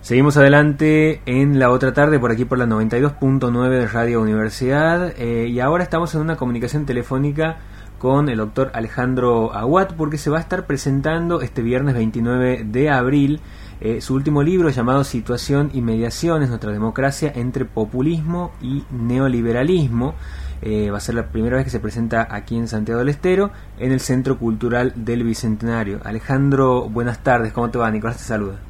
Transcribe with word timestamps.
Seguimos 0.00 0.36
adelante 0.36 1.20
en 1.26 1.58
la 1.58 1.70
otra 1.70 1.92
tarde 1.92 2.18
por 2.18 2.30
aquí 2.30 2.44
por 2.44 2.58
la 2.58 2.66
92.9 2.66 3.68
de 3.68 3.86
Radio 3.88 4.22
Universidad 4.22 5.12
eh, 5.18 5.48
y 5.48 5.60
ahora 5.60 5.82
estamos 5.82 6.14
en 6.14 6.20
una 6.20 6.36
comunicación 6.36 6.86
telefónica 6.86 7.58
con 7.98 8.28
el 8.28 8.38
doctor 8.38 8.70
Alejandro 8.74 9.52
Aguat 9.52 9.94
porque 9.94 10.16
se 10.16 10.30
va 10.30 10.38
a 10.38 10.40
estar 10.40 10.66
presentando 10.66 11.42
este 11.42 11.62
viernes 11.62 11.94
29 11.94 12.64
de 12.64 12.90
abril 12.90 13.40
eh, 13.80 14.00
su 14.00 14.14
último 14.14 14.42
libro 14.42 14.70
llamado 14.70 15.04
Situación 15.04 15.70
y 15.72 15.82
Mediaciones, 15.82 16.48
nuestra 16.48 16.72
democracia 16.72 17.32
entre 17.34 17.64
populismo 17.64 18.52
y 18.60 18.84
neoliberalismo. 18.90 20.14
Eh, 20.62 20.90
va 20.90 20.98
a 20.98 21.00
ser 21.00 21.14
la 21.14 21.28
primera 21.28 21.56
vez 21.56 21.64
que 21.64 21.70
se 21.70 21.78
presenta 21.78 22.26
aquí 22.28 22.56
en 22.56 22.66
Santiago 22.66 22.98
del 22.98 23.08
Estero, 23.08 23.52
en 23.78 23.92
el 23.92 24.00
Centro 24.00 24.38
Cultural 24.38 24.92
del 24.96 25.22
Bicentenario. 25.22 26.00
Alejandro, 26.02 26.88
buenas 26.88 27.22
tardes, 27.22 27.52
¿cómo 27.52 27.70
te 27.70 27.78
va? 27.78 27.90
Nicolás 27.90 28.16
te 28.16 28.24
saluda. 28.24 28.67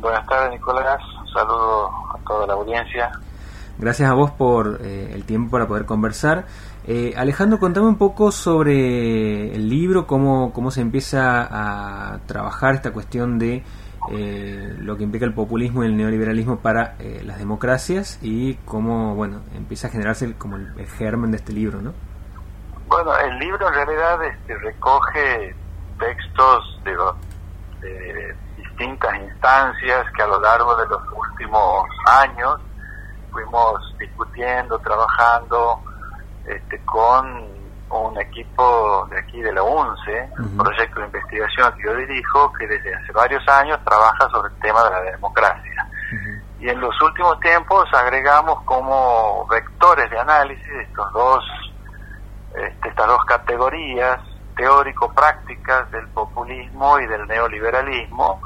Buenas 0.00 0.26
tardes, 0.26 0.52
Nicolás. 0.52 1.00
Un 1.20 1.28
saludo 1.28 1.88
a 1.88 2.18
toda 2.26 2.46
la 2.46 2.54
audiencia. 2.54 3.10
Gracias 3.78 4.10
a 4.10 4.14
vos 4.14 4.30
por 4.30 4.80
eh, 4.82 5.12
el 5.14 5.24
tiempo 5.24 5.50
para 5.50 5.66
poder 5.66 5.86
conversar. 5.86 6.46
Eh, 6.86 7.12
Alejandro, 7.16 7.58
contame 7.58 7.86
un 7.86 7.98
poco 7.98 8.32
sobre 8.32 9.54
el 9.54 9.68
libro, 9.68 10.06
cómo, 10.06 10.52
cómo 10.52 10.70
se 10.70 10.80
empieza 10.80 11.46
a 11.50 12.18
trabajar 12.26 12.74
esta 12.74 12.92
cuestión 12.92 13.38
de 13.38 13.62
eh, 14.10 14.74
lo 14.78 14.96
que 14.96 15.04
implica 15.04 15.26
el 15.26 15.34
populismo 15.34 15.84
y 15.84 15.86
el 15.86 15.96
neoliberalismo 15.96 16.60
para 16.60 16.96
eh, 16.98 17.20
las 17.24 17.38
democracias 17.38 18.18
y 18.22 18.54
cómo 18.64 19.14
bueno 19.14 19.42
empieza 19.54 19.88
a 19.88 19.90
generarse 19.90 20.34
como 20.38 20.56
el, 20.56 20.86
germen 20.86 21.30
de 21.30 21.36
este 21.36 21.52
libro, 21.52 21.82
¿no? 21.82 21.92
Bueno, 22.88 23.14
el 23.18 23.38
libro 23.38 23.68
en 23.68 23.74
realidad 23.74 24.24
este, 24.24 24.56
recoge 24.56 25.54
textos 25.98 26.80
de, 26.82 26.96
de 27.86 28.34
distintas 28.80 29.14
instancias 29.20 30.06
que 30.16 30.22
a 30.22 30.26
lo 30.26 30.40
largo 30.40 30.74
de 30.76 30.86
los 30.86 31.02
últimos 31.12 31.86
años 32.06 32.58
fuimos 33.30 33.94
discutiendo, 33.98 34.78
trabajando 34.78 35.80
este, 36.46 36.80
con 36.86 37.50
un 37.90 38.20
equipo 38.20 39.06
de 39.10 39.18
aquí 39.18 39.42
de 39.42 39.52
la 39.52 39.62
UNCE, 39.62 40.30
un 40.38 40.56
proyecto 40.56 41.00
de 41.00 41.06
investigación 41.06 41.74
que 41.76 41.82
yo 41.84 41.94
dirijo, 41.94 42.52
que 42.54 42.66
desde 42.66 42.94
hace 42.94 43.12
varios 43.12 43.46
años 43.48 43.78
trabaja 43.84 44.28
sobre 44.30 44.52
el 44.52 44.60
tema 44.60 44.82
de 44.84 44.90
la 44.90 45.02
democracia. 45.02 45.86
Y 46.58 46.68
en 46.68 46.80
los 46.80 46.98
últimos 47.02 47.38
tiempos 47.40 47.86
agregamos 47.92 48.62
como 48.64 49.46
vectores 49.48 50.08
de 50.10 50.18
análisis 50.18 50.68
estos 50.82 51.12
dos, 51.12 51.44
este, 52.54 52.88
estas 52.88 53.06
dos 53.06 53.24
categorías 53.26 54.20
teórico-prácticas 54.56 55.90
del 55.90 56.06
populismo 56.08 56.98
y 56.98 57.06
del 57.06 57.26
neoliberalismo, 57.26 58.40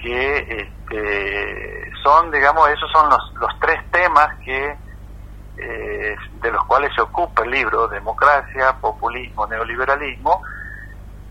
que 0.00 0.38
este, 0.62 1.90
son, 2.02 2.30
digamos, 2.30 2.68
esos 2.70 2.90
son 2.90 3.08
los, 3.10 3.34
los 3.34 3.58
tres 3.60 3.78
temas 3.90 4.28
que 4.44 4.76
eh, 5.62 6.16
de 6.40 6.50
los 6.50 6.64
cuales 6.64 6.90
se 6.94 7.02
ocupa 7.02 7.42
el 7.42 7.50
libro, 7.50 7.86
Democracia, 7.88 8.74
Populismo, 8.80 9.46
Neoliberalismo, 9.46 10.42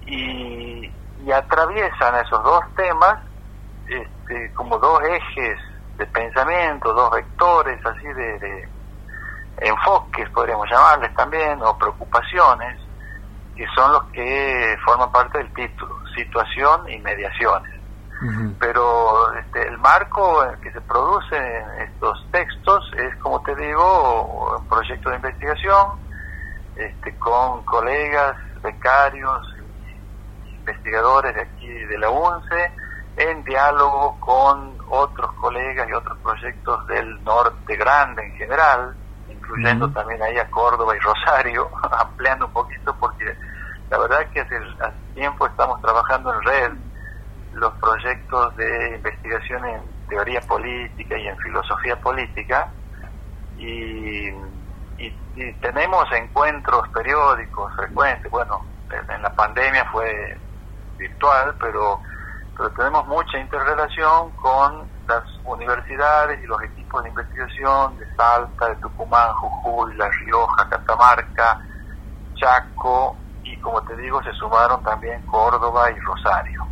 y, 0.06 0.92
atraviesan 1.34 2.16
esos 2.26 2.44
dos 2.44 2.62
temas 2.76 3.20
este, 3.88 4.52
como 4.54 4.80
dos 4.80 5.00
ejes 5.04 5.60
de 5.98 6.06
pensamiento, 6.08 6.92
dos 6.94 7.12
vectores 7.12 7.86
así 7.86 8.08
de, 8.08 8.68
enfoques, 9.58 10.30
podríamos 10.30 10.68
llamarles 10.70 11.14
también, 11.16 11.62
o 11.62 11.78
preocupaciones, 11.78 12.80
que 13.56 13.66
son 13.76 13.92
los 13.92 14.04
que 14.06 14.76
forman 14.86 15.12
parte 15.12 15.40
del 15.40 15.54
título, 15.54 15.96
situación 16.16 16.90
y 16.90 16.98
mediaciones. 17.00 17.79
Pero 18.60 19.34
este, 19.36 19.68
el 19.68 19.78
marco 19.78 20.44
en 20.44 20.60
que 20.60 20.72
se 20.72 20.82
producen 20.82 21.42
estos 21.80 22.26
textos 22.32 22.92
es, 22.98 23.16
como 23.18 23.42
te 23.44 23.56
digo, 23.56 24.58
un 24.58 24.68
proyecto 24.68 25.10
de 25.10 25.16
investigación 25.16 26.00
este, 26.76 27.16
con 27.16 27.64
colegas, 27.64 28.36
becarios, 28.62 29.56
investigadores 30.46 31.34
de 31.34 31.42
aquí 31.42 31.68
de 31.68 31.98
la 31.98 32.10
UNCE, 32.10 32.72
en 33.18 33.44
diálogo 33.44 34.18
con 34.20 34.78
otros 34.90 35.32
colegas 35.34 35.88
y 35.90 35.94
otros 35.94 36.18
proyectos 36.20 36.88
del 36.88 37.24
norte 37.24 37.76
grande 37.78 38.26
en 38.26 38.34
general, 38.36 38.96
incluyendo 39.30 39.90
también 39.92 40.22
ahí 40.22 40.38
a 40.38 40.50
Córdoba 40.50 40.96
y 40.96 41.00
Rosario, 41.00 41.70
ampliando 42.00 42.48
un 42.48 42.54
poquito 42.54 42.94
porque 43.00 43.34
la 43.90 43.98
verdad 43.98 44.28
que 44.34 44.42
hace, 44.42 44.58
hace 44.58 45.14
tiempo 45.14 45.48
estamos 45.48 45.82
trabajando 45.82 46.34
en 46.34 46.42
red 46.44 46.72
los 47.54 47.74
proyectos 47.76 48.56
de 48.58 48.96
investigación 48.96 49.66
en 49.66 49.82
teoría 50.08 50.40
política 50.42 51.18
y 51.18 51.28
en 51.28 51.38
filosofía 51.38 51.96
política 52.00 52.72
y, 53.58 54.30
tenemos 55.62 56.06
encuentros 56.12 56.88
periódicos 56.90 57.74
frecuentes. 57.76 58.30
Bueno, 58.30 58.66
en 58.92 59.22
la 59.22 59.34
pandemia 59.34 59.86
fue 59.92 60.38
virtual, 60.98 61.56
pero, 61.60 62.02
pero 62.58 62.70
tenemos 62.72 63.08
mucha 63.08 63.38
interrelación 63.38 64.32
con 64.32 64.86
las 65.08 65.24
universidades 65.46 66.44
y 66.44 66.48
los 66.48 66.62
equipos 66.64 67.04
de 67.04 67.10
investigación 67.10 67.98
de 67.98 68.06
Salta, 68.16 68.70
de 68.70 68.76
Tucumán, 68.78 69.32
Jujuy, 69.36 69.96
La 69.96 70.10
Rioja, 70.10 70.68
Catamarca, 70.70 71.60
Chaco 72.36 73.16
y 73.44 73.56
como 73.58 73.82
te 73.84 73.96
digo 73.98 74.22
se 74.24 74.34
sumaron 74.34 74.84
también 74.84 75.22
Córdoba 75.26 75.90
y 75.92 76.00
Rosario. 76.00 76.68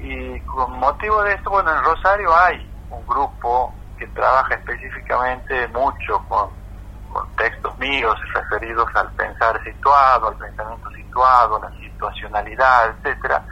Y 0.00 0.40
con 0.40 0.78
motivo 0.78 1.22
de 1.22 1.34
esto, 1.34 1.50
bueno, 1.50 1.70
en 1.70 1.84
Rosario 1.84 2.36
hay 2.36 2.68
un 2.90 3.06
grupo 3.06 3.72
que 3.96 4.06
trabaja 4.08 4.54
específicamente 4.54 5.68
mucho 5.68 6.18
con, 6.28 6.50
textos 7.36 7.78
míos 7.78 8.16
referidos 8.34 8.88
al 8.96 9.08
pensar 9.12 9.62
situado, 9.62 10.28
al 10.28 10.36
pensamiento 10.36 10.90
situado, 10.90 11.60
la 11.60 11.70
situacionalidad, 11.78 12.90
etcétera. 12.90 13.44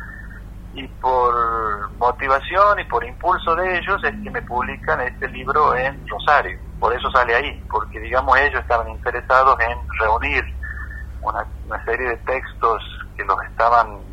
Y 0.74 0.88
por 0.88 1.92
motivación 1.92 2.80
y 2.80 2.84
por 2.84 3.04
impulso 3.04 3.54
de 3.54 3.78
ellos 3.78 4.02
es 4.02 4.10
que 4.10 4.30
me 4.30 4.42
publican 4.42 5.00
este 5.02 5.28
libro 5.28 5.76
en 5.76 6.08
Rosario. 6.08 6.58
Por 6.80 6.92
eso 6.92 7.08
sale 7.12 7.36
ahí, 7.36 7.64
porque 7.70 8.00
digamos 8.00 8.36
ellos 8.38 8.60
estaban 8.60 8.88
interesados 8.88 9.56
en 9.60 9.78
reunir 10.00 10.44
una, 11.20 11.46
una 11.66 11.84
serie 11.84 12.08
de 12.08 12.16
textos 12.16 12.82
que 13.16 13.24
los 13.24 13.40
estaban 13.44 14.11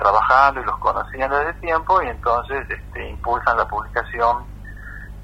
trabajando 0.00 0.60
y 0.60 0.64
los 0.64 0.78
conocían 0.78 1.30
desde 1.30 1.52
tiempo 1.60 2.02
y 2.02 2.08
entonces 2.08 2.66
este, 2.68 3.10
impulsan 3.10 3.56
la 3.56 3.68
publicación 3.68 4.44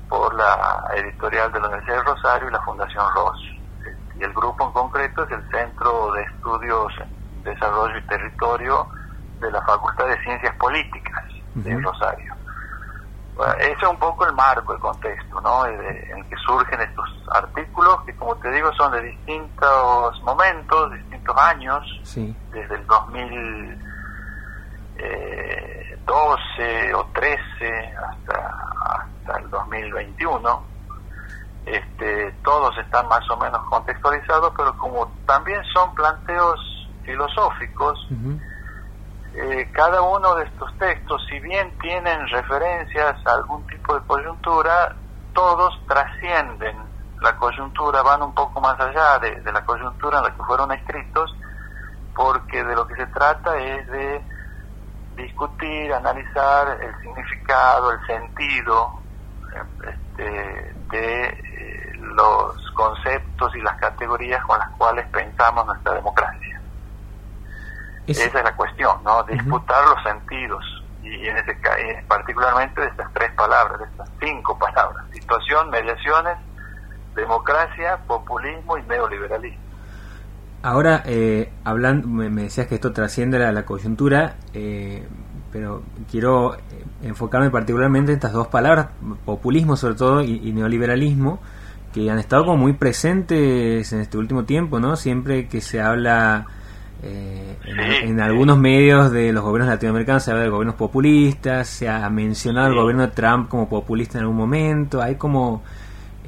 por 0.08 0.32
la 0.34 0.84
editorial 0.94 1.50
de 1.50 1.60
la 1.60 1.68
Universidad 1.68 1.96
de 1.96 2.02
Rosario 2.02 2.48
y 2.48 2.52
la 2.52 2.60
Fundación 2.60 3.04
ROS. 3.14 3.40
Y 4.18 4.22
el 4.22 4.32
grupo 4.32 4.64
en 4.64 4.72
concreto 4.72 5.24
es 5.24 5.30
el 5.32 5.50
Centro 5.50 6.12
de 6.12 6.22
Estudios, 6.22 6.92
Desarrollo 7.42 7.98
y 7.98 8.02
Territorio 8.02 8.86
de 9.40 9.50
la 9.50 9.62
Facultad 9.62 10.06
de 10.06 10.22
Ciencias 10.22 10.54
Políticas 10.56 11.24
de 11.54 11.80
Rosario. 11.80 12.34
ese 13.58 13.72
es 13.72 13.88
un 13.88 13.98
poco 13.98 14.26
el 14.26 14.34
marco, 14.34 14.74
el 14.74 14.80
contexto, 14.80 15.40
¿no? 15.40 15.66
en 15.66 15.80
el 15.80 16.26
que 16.28 16.36
surgen 16.46 16.80
estos 16.82 17.08
artículos 17.32 18.02
que, 18.04 18.14
como 18.16 18.36
te 18.36 18.50
digo, 18.52 18.72
son 18.74 18.92
de 18.92 19.02
distintos 19.02 20.22
momentos, 20.22 20.92
distintos 20.92 21.36
años, 21.38 21.82
desde 22.52 22.74
el 22.74 22.86
2000 22.86 23.95
eh, 24.98 25.98
12 26.06 26.94
o 26.94 27.04
13 27.12 27.94
hasta, 27.96 28.54
hasta 28.80 29.38
el 29.40 29.50
2021. 29.50 30.64
Este, 31.66 32.32
todos 32.44 32.76
están 32.78 33.08
más 33.08 33.28
o 33.30 33.36
menos 33.36 33.60
contextualizados, 33.68 34.52
pero 34.56 34.76
como 34.78 35.12
también 35.26 35.60
son 35.74 35.92
planteos 35.94 36.88
filosóficos, 37.04 38.08
eh, 39.34 39.68
cada 39.72 40.00
uno 40.02 40.34
de 40.36 40.44
estos 40.44 40.78
textos, 40.78 41.24
si 41.28 41.40
bien 41.40 41.76
tienen 41.78 42.26
referencias 42.28 43.16
a 43.26 43.32
algún 43.34 43.66
tipo 43.66 43.94
de 43.94 44.06
coyuntura, 44.06 44.94
todos 45.34 45.74
trascienden 45.88 46.76
la 47.20 47.36
coyuntura, 47.36 48.02
van 48.02 48.22
un 48.22 48.34
poco 48.34 48.60
más 48.60 48.78
allá 48.78 49.18
de, 49.18 49.40
de 49.40 49.52
la 49.52 49.64
coyuntura 49.64 50.18
en 50.18 50.24
la 50.24 50.30
que 50.30 50.42
fueron 50.44 50.70
escritos, 50.70 51.34
porque 52.14 52.62
de 52.62 52.74
lo 52.76 52.86
que 52.86 52.94
se 52.94 53.06
trata 53.06 53.58
es 53.58 53.86
de 53.88 54.22
discutir, 55.16 55.92
analizar 55.92 56.78
el 56.80 56.94
significado, 57.00 57.92
el 57.92 58.06
sentido 58.06 59.00
este, 59.88 60.74
de 60.90 61.24
eh, 61.28 61.92
los 61.96 62.70
conceptos 62.72 63.54
y 63.56 63.60
las 63.62 63.76
categorías 63.78 64.44
con 64.44 64.58
las 64.58 64.70
cuales 64.72 65.06
pensamos 65.08 65.66
nuestra 65.66 65.94
democracia. 65.94 66.60
Esa 68.06 68.24
es 68.24 68.34
la 68.34 68.54
cuestión, 68.54 69.02
¿no? 69.02 69.24
Disputar 69.24 69.84
los 69.86 70.02
sentidos 70.04 70.64
y 71.02 71.26
en 71.26 71.36
ese 71.36 71.56
particularmente 72.06 72.80
de 72.80 72.88
estas 72.88 73.12
tres 73.12 73.32
palabras, 73.32 73.80
de 73.80 73.86
estas 73.86 74.08
cinco 74.20 74.56
palabras: 74.58 75.04
situación, 75.12 75.70
mediaciones, 75.70 76.36
democracia, 77.16 77.98
populismo 78.06 78.78
y 78.78 78.82
neoliberalismo. 78.82 79.65
Ahora, 80.66 81.04
eh, 81.06 81.48
hablando, 81.62 82.08
me, 82.08 82.42
decías 82.42 82.66
que 82.66 82.74
esto 82.74 82.92
trasciende 82.92 83.38
la, 83.38 83.52
la 83.52 83.64
coyuntura, 83.64 84.34
eh, 84.52 85.06
pero 85.52 85.84
quiero 86.10 86.56
eh, 86.56 86.58
enfocarme 87.04 87.50
particularmente 87.50 88.10
en 88.10 88.16
estas 88.16 88.32
dos 88.32 88.48
palabras, 88.48 88.88
populismo 89.24 89.76
sobre 89.76 89.94
todo 89.94 90.24
y, 90.24 90.52
neoliberalismo, 90.52 91.38
que 91.94 92.10
han 92.10 92.18
estado 92.18 92.46
como 92.46 92.56
muy 92.56 92.72
presentes 92.72 93.92
en 93.92 94.00
este 94.00 94.18
último 94.18 94.44
tiempo, 94.44 94.80
¿no? 94.80 94.96
Siempre 94.96 95.46
que 95.46 95.60
se 95.60 95.80
habla 95.80 96.46
eh, 97.00 97.56
en, 98.02 98.20
algunos 98.20 98.58
medios 98.58 99.12
de 99.12 99.32
los 99.32 99.44
gobiernos 99.44 99.72
latinoamericanos 99.72 100.24
se 100.24 100.32
habla 100.32 100.42
de 100.42 100.50
gobiernos 100.50 100.74
populistas, 100.74 101.68
se 101.68 101.88
ha 101.88 102.10
mencionado 102.10 102.70
el 102.70 102.74
gobierno 102.74 103.06
de 103.06 103.12
Trump 103.12 103.48
como 103.48 103.68
populista 103.68 104.18
en 104.18 104.22
algún 104.22 104.38
momento, 104.38 105.00
hay 105.00 105.14
como 105.14 105.62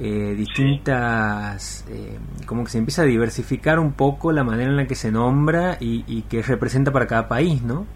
eh, 0.01 0.35
distintas, 0.37 1.85
eh, 1.89 2.19
como 2.47 2.65
que 2.65 2.71
se 2.71 2.79
empieza 2.79 3.03
a 3.03 3.05
diversificar 3.05 3.79
un 3.79 3.93
poco 3.93 4.33
la 4.33 4.45
manera 4.45 4.71
en 4.71 4.77
la 4.77 4.87
que 4.87 4.95
se 4.95 5.11
nombra 5.11 5.77
y, 5.81 6.05
y 6.07 6.23
que 6.23 6.43
representa 6.43 6.93
para 6.93 7.07
cada 7.07 7.29
país, 7.29 7.63
¿no? 7.63 7.87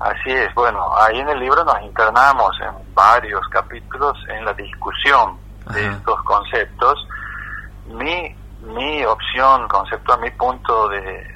Así 0.00 0.30
es, 0.30 0.52
bueno, 0.54 0.86
ahí 0.98 1.18
en 1.18 1.28
el 1.30 1.40
libro 1.40 1.64
nos 1.64 1.80
internamos 1.82 2.54
en 2.60 2.94
varios 2.94 3.40
capítulos 3.48 4.18
en 4.28 4.44
la 4.44 4.52
discusión 4.52 5.38
de 5.72 5.86
estos 5.86 6.22
conceptos. 6.24 7.08
Mi, 7.86 8.34
mi 8.74 9.04
opción 9.06 9.66
conceptual, 9.68 10.20
mi 10.20 10.30
punto 10.32 10.88
de, 10.88 11.26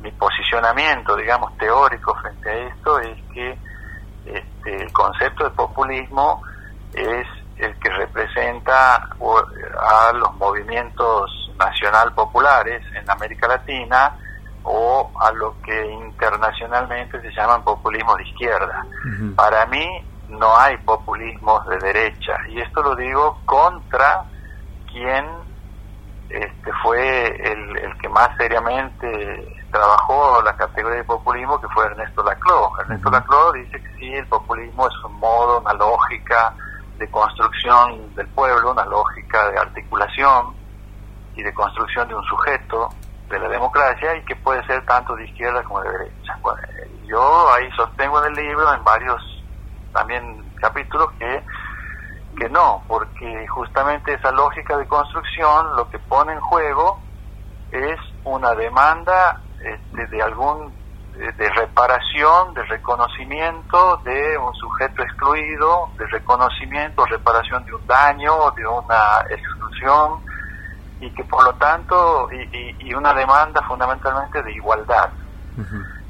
mi 0.00 0.10
posicionamiento, 0.12 1.16
digamos, 1.16 1.56
teórico 1.58 2.14
frente 2.16 2.50
a 2.50 2.54
esto 2.68 3.00
es 3.00 3.18
que 3.32 3.58
este, 4.26 4.82
el 4.82 4.92
concepto 4.92 5.44
de 5.44 5.50
populismo 5.50 6.42
es 6.92 7.26
el 7.56 7.78
que 7.78 7.88
representa 7.90 8.96
a 8.96 10.12
los 10.12 10.34
movimientos 10.36 11.52
nacional 11.58 12.12
populares 12.14 12.82
en 12.94 13.08
América 13.08 13.46
Latina 13.48 14.16
o 14.64 15.10
a 15.20 15.30
lo 15.32 15.60
que 15.62 15.86
internacionalmente 15.92 17.20
se 17.20 17.30
llaman 17.32 17.62
populismos 17.62 18.16
de 18.16 18.24
izquierda. 18.24 18.86
Para 19.36 19.66
mí 19.66 19.86
no 20.28 20.56
hay 20.56 20.76
populismos 20.78 21.66
de 21.68 21.78
derecha 21.78 22.36
y 22.48 22.60
esto 22.60 22.82
lo 22.82 22.96
digo 22.96 23.38
contra 23.44 24.24
quien 24.90 25.26
este, 26.30 26.72
fue 26.82 27.26
el, 27.52 27.76
el 27.76 27.98
que 27.98 28.08
más 28.08 28.30
seriamente 28.36 29.64
trabajó 29.70 30.40
la 30.42 30.56
categoría 30.56 30.98
de 30.98 31.04
populismo, 31.04 31.60
que 31.60 31.68
fue 31.68 31.84
Ernesto 31.86 32.22
Laclau. 32.22 32.70
Ernesto 32.80 33.10
Laclau 33.10 33.52
dice 33.52 33.82
que 33.82 33.98
sí, 33.98 34.14
el 34.14 34.26
populismo 34.28 34.86
es 34.86 34.94
un 35.04 35.18
modo, 35.18 35.60
una 35.60 35.74
lógica 35.74 36.54
de 36.98 37.10
construcción 37.10 38.14
del 38.14 38.26
pueblo, 38.28 38.72
una 38.72 38.84
lógica 38.84 39.50
de 39.50 39.58
articulación 39.58 40.54
y 41.36 41.42
de 41.42 41.52
construcción 41.52 42.08
de 42.08 42.14
un 42.14 42.24
sujeto 42.24 42.88
de 43.28 43.38
la 43.38 43.48
democracia 43.48 44.16
y 44.16 44.24
que 44.24 44.36
puede 44.36 44.64
ser 44.66 44.84
tanto 44.86 45.16
de 45.16 45.24
izquierda 45.24 45.62
como 45.64 45.80
de 45.80 45.90
derecha. 45.90 46.38
yo 47.06 47.52
ahí 47.52 47.70
sostengo 47.72 48.24
en 48.24 48.32
el 48.32 48.44
libro, 48.44 48.72
en 48.72 48.84
varios 48.84 49.22
también 49.92 50.44
capítulos, 50.56 51.10
que, 51.18 51.42
que 52.38 52.48
no, 52.48 52.82
porque 52.86 53.46
justamente 53.48 54.14
esa 54.14 54.30
lógica 54.32 54.76
de 54.76 54.86
construcción 54.86 55.76
lo 55.76 55.88
que 55.88 55.98
pone 55.98 56.32
en 56.32 56.40
juego 56.40 57.00
es 57.70 57.98
una 58.24 58.54
demanda 58.54 59.40
este, 59.60 60.06
de 60.06 60.22
algún 60.22 60.72
de 61.14 61.48
reparación, 61.50 62.54
de 62.54 62.64
reconocimiento 62.64 64.00
de 64.04 64.36
un 64.36 64.52
sujeto 64.54 65.02
excluido, 65.02 65.88
de 65.96 66.06
reconocimiento, 66.08 67.06
reparación 67.06 67.64
de 67.64 67.74
un 67.74 67.86
daño, 67.86 68.50
de 68.56 68.66
una 68.66 69.24
exclusión, 69.30 70.20
y 71.00 71.10
que 71.10 71.24
por 71.24 71.44
lo 71.44 71.54
tanto, 71.54 72.28
y, 72.32 72.94
una 72.94 73.12
demanda 73.14 73.60
fundamentalmente 73.66 74.42
de 74.42 74.52
igualdad. 74.52 75.10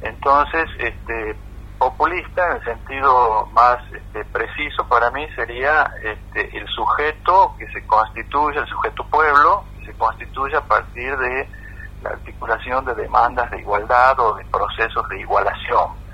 Entonces, 0.02 0.68
este, 0.78 1.36
populista 1.78 2.46
en 2.50 2.56
el 2.56 2.64
sentido 2.64 3.46
más 3.52 3.78
este, 3.92 4.24
preciso 4.26 4.86
para 4.88 5.10
mí 5.10 5.26
sería 5.34 5.90
este, 6.02 6.56
el 6.56 6.66
sujeto 6.68 7.54
que 7.58 7.66
se 7.68 7.86
constituye, 7.86 8.58
el 8.58 8.66
sujeto 8.66 9.04
pueblo, 9.06 9.64
que 9.78 9.86
se 9.86 9.92
constituye 9.94 10.56
a 10.56 10.62
partir 10.62 11.16
de 11.16 11.48
la 12.04 12.10
articulación 12.10 12.84
de 12.84 12.94
demandas 12.94 13.50
de 13.50 13.60
igualdad 13.60 14.18
o 14.20 14.34
de 14.34 14.44
procesos 14.44 15.08
de 15.08 15.20
igualación. 15.20 16.04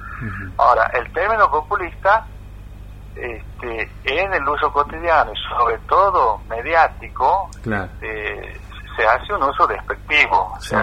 Ahora, 0.58 0.84
el 0.94 1.10
término 1.12 1.50
populista, 1.50 2.26
este, 3.16 3.90
en 4.04 4.32
el 4.34 4.48
uso 4.48 4.70
cotidiano 4.72 5.32
y 5.32 5.36
sobre 5.48 5.78
todo 5.88 6.40
mediático, 6.48 7.48
este, 7.58 8.60
se 8.96 9.06
hace 9.06 9.34
un 9.34 9.42
uso 9.42 9.66
despectivo, 9.66 10.54
se, 10.60 10.76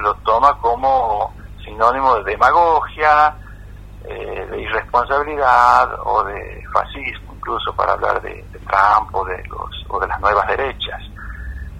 lo 0.00 0.14
toma 0.16 0.56
como 0.58 1.32
sinónimo 1.62 2.16
de 2.16 2.32
demagogia, 2.32 3.34
eh, 4.04 4.46
de 4.50 4.60
irresponsabilidad 4.62 5.90
o 6.04 6.24
de 6.24 6.64
fascismo, 6.72 7.34
incluso 7.34 7.72
para 7.74 7.92
hablar 7.92 8.22
de, 8.22 8.42
de 8.50 8.58
Trump 8.60 9.14
o 9.14 9.24
de, 9.26 9.44
los, 9.48 9.84
o 9.88 10.00
de 10.00 10.06
las 10.08 10.18
nuevas 10.20 10.48
derechas. 10.48 11.02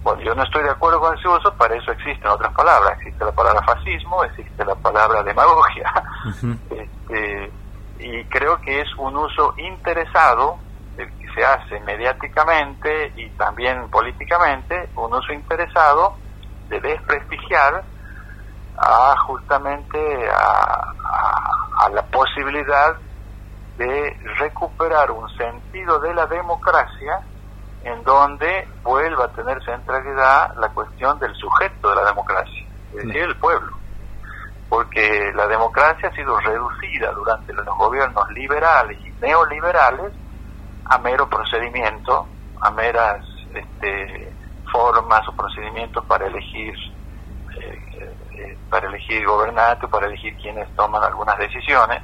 Bueno, 0.03 0.23
yo 0.23 0.35
no 0.35 0.43
estoy 0.43 0.62
de 0.62 0.71
acuerdo 0.71 1.00
con 1.00 1.17
ese 1.17 1.29
uso, 1.29 1.55
para 1.56 1.75
eso 1.75 1.93
existen 1.93 2.29
otras 2.29 2.53
palabras. 2.55 2.99
Existe 2.99 3.25
la 3.25 3.33
palabra 3.33 3.62
fascismo, 3.62 4.25
existe 4.25 4.65
la 4.65 4.75
palabra 4.75 5.23
demagogia. 5.23 5.93
este, 6.71 7.53
y 7.99 8.25
creo 8.25 8.61
que 8.61 8.81
es 8.81 8.89
un 8.97 9.17
uso 9.17 9.55
interesado 9.59 10.59
el 10.97 11.09
que 11.19 11.27
se 11.35 11.45
hace 11.45 11.81
mediáticamente 11.81 13.12
y 13.17 13.29
también 13.31 13.89
políticamente, 13.91 14.89
un 14.97 15.15
uso 15.15 15.33
interesado 15.33 16.17
de 16.69 16.81
desprestigiar 16.81 17.85
a 18.77 19.15
justamente 19.27 19.99
a, 20.31 20.95
a 21.79 21.89
la 21.91 22.03
posibilidad 22.03 22.97
de 23.77 24.17
recuperar 24.39 25.11
un 25.11 25.29
sentido 25.31 25.99
de 26.00 26.12
la 26.15 26.27
democracia 26.27 27.21
en 27.88 28.05
donde 28.05 28.69
vuelva 28.82 29.25
a 29.25 29.32
tener 29.32 29.62
centralidad 29.64 30.55
la 30.56 30.69
cuestión 30.70 31.19
del 31.19 31.35
sujeto 31.35 31.90
de 31.90 31.96
la 31.96 32.05
democracia, 32.06 32.67
es 32.90 33.06
decir, 33.06 33.23
el 33.23 33.37
pueblo. 33.37 33.76
Porque 34.69 35.32
la 35.35 35.46
democracia 35.46 36.08
ha 36.08 36.14
sido 36.14 36.38
reducida 36.40 37.11
durante 37.12 37.52
los 37.55 37.67
gobiernos 37.67 38.31
liberales 38.32 38.99
y 39.00 39.11
neoliberales 39.20 40.12
a 40.85 40.99
mero 40.99 41.29
procedimiento, 41.29 42.26
a 42.61 42.70
meras 42.70 43.25
este, 43.55 44.32
formas 44.70 45.26
o 45.29 45.32
procedimientos 45.32 46.05
para 46.05 46.26
elegir 46.26 46.75
eh, 47.56 48.14
eh, 48.35 48.58
para 48.69 48.88
elegir 48.88 49.25
gobernante, 49.26 49.88
para 49.88 50.06
elegir 50.06 50.37
quienes 50.37 50.69
toman 50.76 51.02
algunas 51.02 51.38
decisiones. 51.38 52.02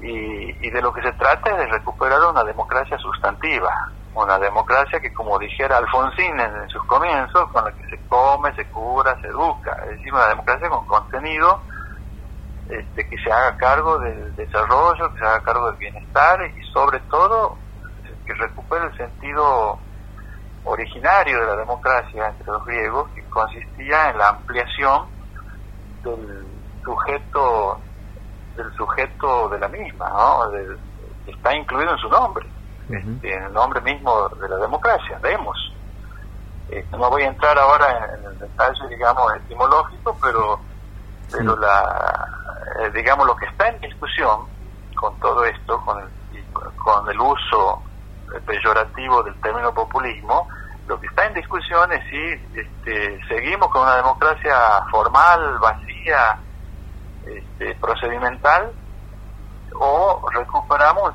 Y, 0.00 0.66
y 0.66 0.70
de 0.70 0.82
lo 0.82 0.92
que 0.92 1.02
se 1.02 1.12
trata 1.12 1.50
es 1.50 1.58
de 1.58 1.66
recuperar 1.66 2.20
una 2.30 2.44
democracia 2.44 2.98
sustantiva, 2.98 3.92
una 4.16 4.38
democracia 4.38 4.98
que, 4.98 5.12
como 5.12 5.38
dijera 5.38 5.76
Alfonsín 5.76 6.40
en, 6.40 6.68
sus 6.70 6.82
comienzos, 6.84 7.50
con 7.52 7.64
la 7.64 7.72
que 7.72 7.86
se 7.90 8.00
come, 8.08 8.54
se 8.54 8.64
cura, 8.66 9.14
se 9.20 9.28
educa, 9.28 9.72
es 9.84 9.90
decir, 9.98 10.12
una 10.12 10.28
democracia 10.28 10.68
con 10.70 10.86
contenido 10.86 11.60
este, 12.70 13.08
que 13.08 13.18
se 13.18 13.30
haga 13.30 13.56
cargo 13.58 13.98
del 13.98 14.34
desarrollo, 14.34 15.12
que 15.12 15.18
se 15.18 15.24
haga 15.26 15.42
cargo 15.42 15.66
del 15.66 15.76
bienestar 15.76 16.40
y 16.46 16.62
sobre 16.72 16.98
todo 17.00 17.58
que 18.24 18.34
recupere 18.34 18.86
el 18.86 18.96
sentido 18.96 19.78
originario 20.64 21.38
de 21.40 21.46
la 21.46 21.56
democracia 21.56 22.28
entre 22.28 22.46
los 22.46 22.64
griegos, 22.64 23.10
que 23.14 23.22
consistía 23.24 24.10
en 24.10 24.18
la 24.18 24.30
ampliación 24.30 25.06
del 26.02 26.46
sujeto 26.82 27.80
del 28.56 28.72
sujeto 28.72 29.50
de 29.50 29.58
la 29.58 29.68
misma, 29.68 30.08
¿no? 30.08 30.50
está 31.26 31.54
incluido 31.54 31.92
en 31.92 31.98
su 31.98 32.08
nombre 32.08 32.46
en 32.88 33.20
el 33.22 33.52
nombre 33.52 33.80
mismo 33.80 34.28
de 34.28 34.48
la 34.48 34.56
democracia, 34.56 35.18
demos. 35.22 35.72
Este, 36.68 36.96
no 36.96 37.10
voy 37.10 37.22
a 37.22 37.28
entrar 37.28 37.58
ahora 37.58 38.16
en, 38.18 38.24
el 38.24 38.38
detalle, 38.38 38.88
digamos, 38.88 39.34
etimológico, 39.36 40.16
pero, 40.20 40.60
pero 41.30 41.56
la, 41.56 42.28
eh, 42.80 42.90
digamos, 42.94 43.26
lo 43.26 43.36
que 43.36 43.46
está 43.46 43.68
en 43.68 43.80
discusión 43.80 44.46
con 44.96 45.18
todo 45.20 45.44
esto, 45.44 45.80
con 45.84 46.00
el, 46.00 46.08
con 46.76 47.08
el 47.08 47.20
uso 47.20 47.82
peyorativo 48.44 49.22
del 49.22 49.34
término 49.40 49.72
populismo, 49.72 50.48
lo 50.88 51.00
que 51.00 51.06
está 51.06 51.26
en 51.26 51.34
discusión 51.34 51.90
es 51.92 52.02
si 52.08 52.58
este, 52.58 53.20
seguimos 53.28 53.68
con 53.70 53.82
una 53.82 53.96
democracia 53.96 54.56
formal, 54.90 55.58
vacía, 55.58 56.38
este, 57.26 57.74
procedimental, 57.76 58.72
o 59.78 60.28
recuperamos 60.32 61.12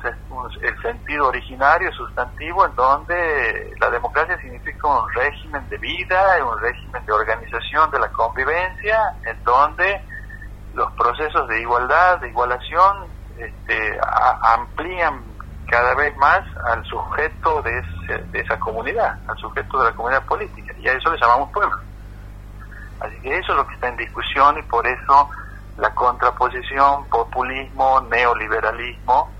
el 0.62 0.82
sentido 0.82 1.28
originario, 1.28 1.92
sustantivo, 1.92 2.66
en 2.66 2.74
donde 2.74 3.74
la 3.80 3.90
democracia 3.90 4.38
significa 4.40 4.88
un 4.88 5.08
régimen 5.14 5.68
de 5.68 5.78
vida, 5.78 6.44
un 6.44 6.58
régimen 6.60 7.04
de 7.04 7.12
organización 7.12 7.90
de 7.90 7.98
la 7.98 8.08
convivencia, 8.08 9.14
en 9.24 9.42
donde 9.44 10.00
los 10.74 10.92
procesos 10.92 11.46
de 11.48 11.60
igualdad, 11.60 12.18
de 12.20 12.28
igualación, 12.28 13.06
este, 13.38 13.98
amplían 14.42 15.22
cada 15.68 15.94
vez 15.94 16.16
más 16.18 16.40
al 16.66 16.84
sujeto 16.84 17.62
de, 17.62 17.82
de 18.30 18.40
esa 18.40 18.58
comunidad, 18.58 19.18
al 19.28 19.36
sujeto 19.38 19.78
de 19.78 19.84
la 19.90 19.96
comunidad 19.96 20.24
política, 20.26 20.74
y 20.78 20.88
a 20.88 20.92
eso 20.92 21.10
le 21.10 21.18
llamamos 21.18 21.50
pueblo. 21.50 21.76
Así 23.00 23.18
que 23.20 23.36
eso 23.36 23.52
es 23.52 23.58
lo 23.58 23.66
que 23.66 23.74
está 23.74 23.88
en 23.88 23.96
discusión 23.96 24.56
y 24.58 24.62
por 24.62 24.86
eso 24.86 25.28
la 25.78 25.94
contraposición 25.94 27.06
populismo-neoliberalismo. 27.08 29.30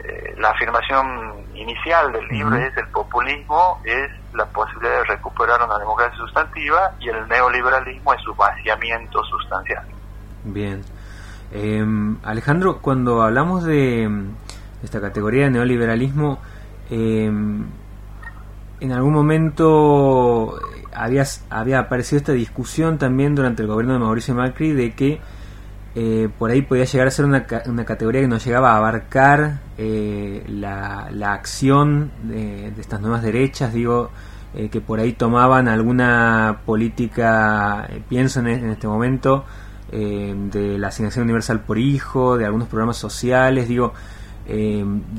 Eh, 0.00 0.34
la 0.38 0.50
afirmación 0.50 1.44
inicial 1.54 2.12
del 2.12 2.28
libro 2.28 2.56
es 2.56 2.76
el 2.76 2.86
populismo 2.88 3.80
es 3.84 4.10
la 4.32 4.46
posibilidad 4.46 4.98
de 4.98 5.04
recuperar 5.04 5.62
una 5.62 5.78
democracia 5.78 6.16
sustantiva 6.16 6.92
y 7.00 7.08
el 7.08 7.26
neoliberalismo 7.26 8.14
es 8.14 8.20
su 8.22 8.34
vaciamiento 8.34 9.24
sustancial. 9.24 9.84
Bien. 10.44 10.84
Em, 11.50 12.18
Alejandro, 12.22 12.80
cuando 12.80 13.22
hablamos 13.22 13.64
de 13.64 14.08
esta 14.82 15.00
categoría 15.00 15.44
de 15.44 15.50
neoliberalismo, 15.50 16.38
em, 16.90 17.66
en 18.80 18.92
algún 18.92 19.12
momento 19.12 20.58
había, 20.94 21.24
había 21.50 21.80
aparecido 21.80 22.18
esta 22.18 22.32
discusión 22.32 22.98
también 22.98 23.34
durante 23.34 23.62
el 23.62 23.68
gobierno 23.68 23.94
de 23.94 23.98
Mauricio 23.98 24.34
Macri 24.34 24.72
de 24.72 24.94
que 24.94 25.20
eh, 26.00 26.28
por 26.38 26.52
ahí 26.52 26.62
podía 26.62 26.84
llegar 26.84 27.08
a 27.08 27.10
ser 27.10 27.24
una, 27.24 27.44
una 27.66 27.84
categoría 27.84 28.20
que 28.20 28.28
no 28.28 28.38
llegaba 28.38 28.70
a 28.70 28.76
abarcar 28.76 29.58
eh, 29.76 30.44
la, 30.46 31.08
la, 31.10 31.32
acción 31.32 32.12
de, 32.22 32.68
estas 32.78 33.00
nuevas 33.00 33.20
derechas, 33.20 33.72
digo, 33.72 34.10
eh, 34.54 34.68
que 34.68 34.80
por 34.80 35.00
ahí 35.00 35.14
tomaban 35.14 35.66
alguna 35.66 36.60
política, 36.64 37.88
pienso 38.08 38.38
en, 38.38 38.46
en, 38.46 38.70
este 38.70 38.86
momento, 38.86 39.44
de 39.90 40.76
la 40.78 40.86
asignación 40.86 41.24
universal 41.24 41.62
por 41.62 41.78
hijo, 41.78 42.36
de 42.36 42.44
algunos 42.44 42.68
programas 42.68 42.96
sociales, 42.96 43.66
digo, 43.66 43.92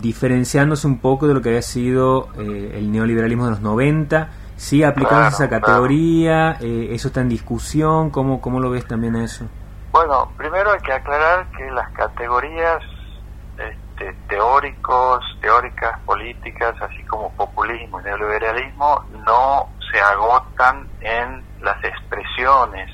diferenciándose 0.02 0.88
un 0.88 1.00
poco 1.00 1.28
de 1.28 1.34
lo 1.34 1.42
que 1.42 1.50
había 1.50 1.62
sido 1.62 2.30
el 2.38 2.90
neoliberalismo 2.90 3.46
de 3.46 3.52
los 3.52 3.62
90 3.62 4.30
¿Sigue 4.60 4.86
aplicándose 4.86 5.36
esa 5.36 5.50
categoría? 5.50 6.58
Eh, 6.60 6.90
¿Eso 6.92 7.08
está 7.08 7.22
en 7.22 7.30
discusión? 7.30 8.10
¿Cómo, 8.10 8.42
¿Cómo 8.42 8.60
lo 8.60 8.70
ves 8.70 8.86
también 8.86 9.16
eso? 9.16 9.46
Bueno, 9.92 10.32
primero 10.38 10.72
hay 10.72 10.80
que 10.80 10.94
aclarar 10.94 11.48
que 11.52 11.70
las 11.72 11.90
categorías 11.92 12.82
este, 13.58 14.14
teóricos, 14.28 15.20
teóricas, 15.42 16.00
políticas, 16.06 16.76
así 16.82 17.04
como 17.06 17.34
populismo 17.34 18.00
y 18.00 18.04
neoliberalismo, 18.04 19.04
no 19.26 19.70
se 19.92 20.00
agotan 20.00 20.88
en 21.02 21.44
las 21.62 21.84
expresiones 21.84 22.90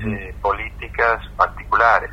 eh, 0.00 0.34
políticas 0.40 1.20
particulares. 1.36 2.10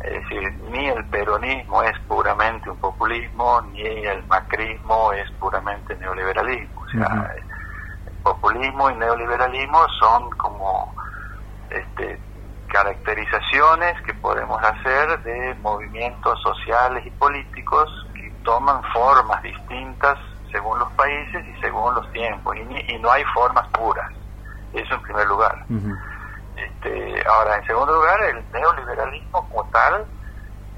Es 0.00 0.12
decir, 0.12 0.52
ni 0.70 0.88
el 0.88 1.04
peronismo 1.06 1.82
es 1.82 1.98
puramente 2.06 2.68
un 2.68 2.76
populismo, 2.78 3.60
ni 3.72 3.82
el 3.82 4.24
macrismo 4.26 5.12
es 5.12 5.28
puramente 5.32 5.96
neoliberalismo. 5.96 6.80
O 6.80 6.88
sea, 6.90 7.34
populismo 8.22 8.90
y 8.90 8.94
neoliberalismo 8.96 9.86
son 9.98 10.30
como 10.30 10.94
este, 11.70 12.20
caracterizaciones 12.68 14.00
que 14.02 14.14
podemos 14.14 14.62
hacer 14.62 15.22
de 15.22 15.54
movimientos 15.62 16.40
sociales 16.42 17.04
y 17.06 17.10
políticos 17.10 17.88
que 18.14 18.30
toman 18.44 18.82
formas 18.92 19.42
distintas 19.42 20.18
según 20.50 20.78
los 20.78 20.90
países 20.92 21.44
y 21.46 21.60
según 21.60 21.94
los 21.94 22.10
tiempos, 22.12 22.56
y, 22.56 22.98
no 22.98 23.10
hay 23.10 23.24
formas 23.34 23.66
puras. 23.68 24.10
Eso 24.72 24.94
en 24.94 25.02
primer 25.02 25.26
lugar. 25.26 25.64
este, 26.56 27.24
ahora, 27.28 27.56
en 27.56 27.66
segundo 27.66 27.94
lugar, 27.94 28.22
el 28.22 28.44
neoliberalismo 28.52 29.48
como 29.48 29.64
tal 29.70 30.06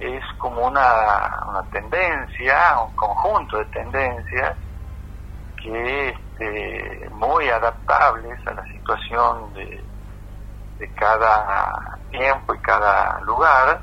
es 0.00 0.22
como 0.38 0.66
una, 0.66 1.44
una 1.48 1.62
tendencia, 1.70 2.80
un 2.86 2.94
conjunto 2.94 3.58
de 3.58 3.64
tendencias 3.66 4.56
que 5.62 6.08
este, 6.08 7.10
muy 7.10 7.48
adaptables 7.48 8.46
a 8.46 8.54
la 8.54 8.64
situación 8.64 9.52
de, 9.54 9.82
de 10.78 10.88
cada 10.94 11.98
tiempo 12.10 12.54
y 12.54 12.58
cada 12.58 13.20
lugar, 13.20 13.80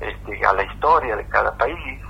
este, 0.00 0.46
a 0.46 0.52
la 0.52 0.62
historia 0.62 1.16
de 1.16 1.26
cada 1.28 1.52
país, 1.56 2.02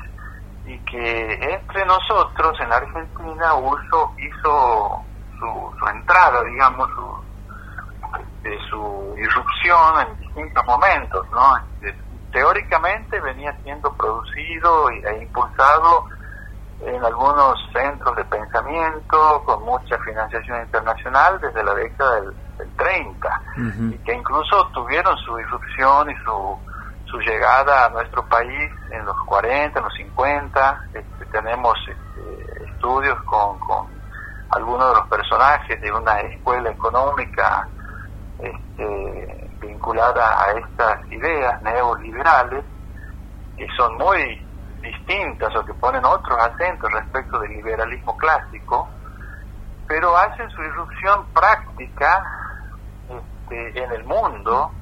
y 0.64 0.78
que 0.80 1.52
entre 1.52 1.84
nosotros 1.86 2.58
en 2.60 2.72
Argentina 2.72 3.54
uso, 3.54 4.12
hizo 4.18 5.04
su, 5.38 5.88
entrada, 5.88 6.42
digamos, 6.42 6.88
su, 6.90 7.24
de 8.42 8.58
su 8.68 9.14
irrupción 9.16 10.00
en 10.00 10.20
distintos 10.20 10.64
momentos, 10.66 11.26
¿no? 11.30 11.56
Este, 11.56 11.94
teóricamente 12.32 13.20
venía 13.20 13.56
siendo 13.62 13.92
producido 13.94 14.90
e 14.90 15.22
impulsado 15.22 16.06
en 16.80 17.02
algunos 17.04 17.54
centros 17.72 18.14
de 18.16 18.24
pensamiento 18.24 19.42
con 19.44 19.64
mucha 19.64 19.98
financiación 19.98 20.62
internacional 20.62 21.40
desde 21.40 21.64
la 21.64 21.74
década 21.74 22.20
del, 22.20 22.34
30 22.76 23.42
y 23.90 23.98
que 23.98 24.14
incluso 24.14 24.68
tuvieron 24.72 25.16
su 25.18 25.38
irrupción 25.38 26.10
y 26.10 26.14
su, 26.24 26.58
su 27.06 27.18
llegada 27.18 27.86
a 27.86 27.90
nuestro 27.90 28.24
país 28.26 28.70
en 28.90 29.04
los 29.04 29.16
40, 29.26 29.78
en 29.78 29.84
los 29.84 29.94
50. 29.94 30.80
Este, 30.94 31.26
tenemos 31.26 31.74
este, 31.88 32.64
estudios 32.64 33.20
con, 33.24 33.58
con 33.60 33.86
algunos 34.50 34.88
de 34.88 34.94
los 35.00 35.08
personajes 35.08 35.80
de 35.80 35.92
una 35.92 36.20
escuela 36.20 36.70
económica 36.70 37.68
este, 38.38 39.50
vinculada 39.60 40.44
a 40.44 40.52
estas 40.52 41.12
ideas 41.12 41.60
neoliberales 41.62 42.64
que 43.56 43.66
son 43.76 43.96
muy 43.96 44.46
distintas 44.82 45.54
o 45.56 45.64
que 45.64 45.74
ponen 45.74 46.04
otros 46.04 46.38
acentos 46.38 46.92
respecto 46.92 47.38
del 47.40 47.52
liberalismo 47.52 48.16
clásico, 48.16 48.88
pero 49.88 50.16
hacen 50.16 50.48
su 50.50 50.62
irrupción 50.62 51.26
práctica 51.32 52.45
este, 53.48 53.82
en 53.82 53.92
el 53.92 54.04
mundo, 54.04 54.72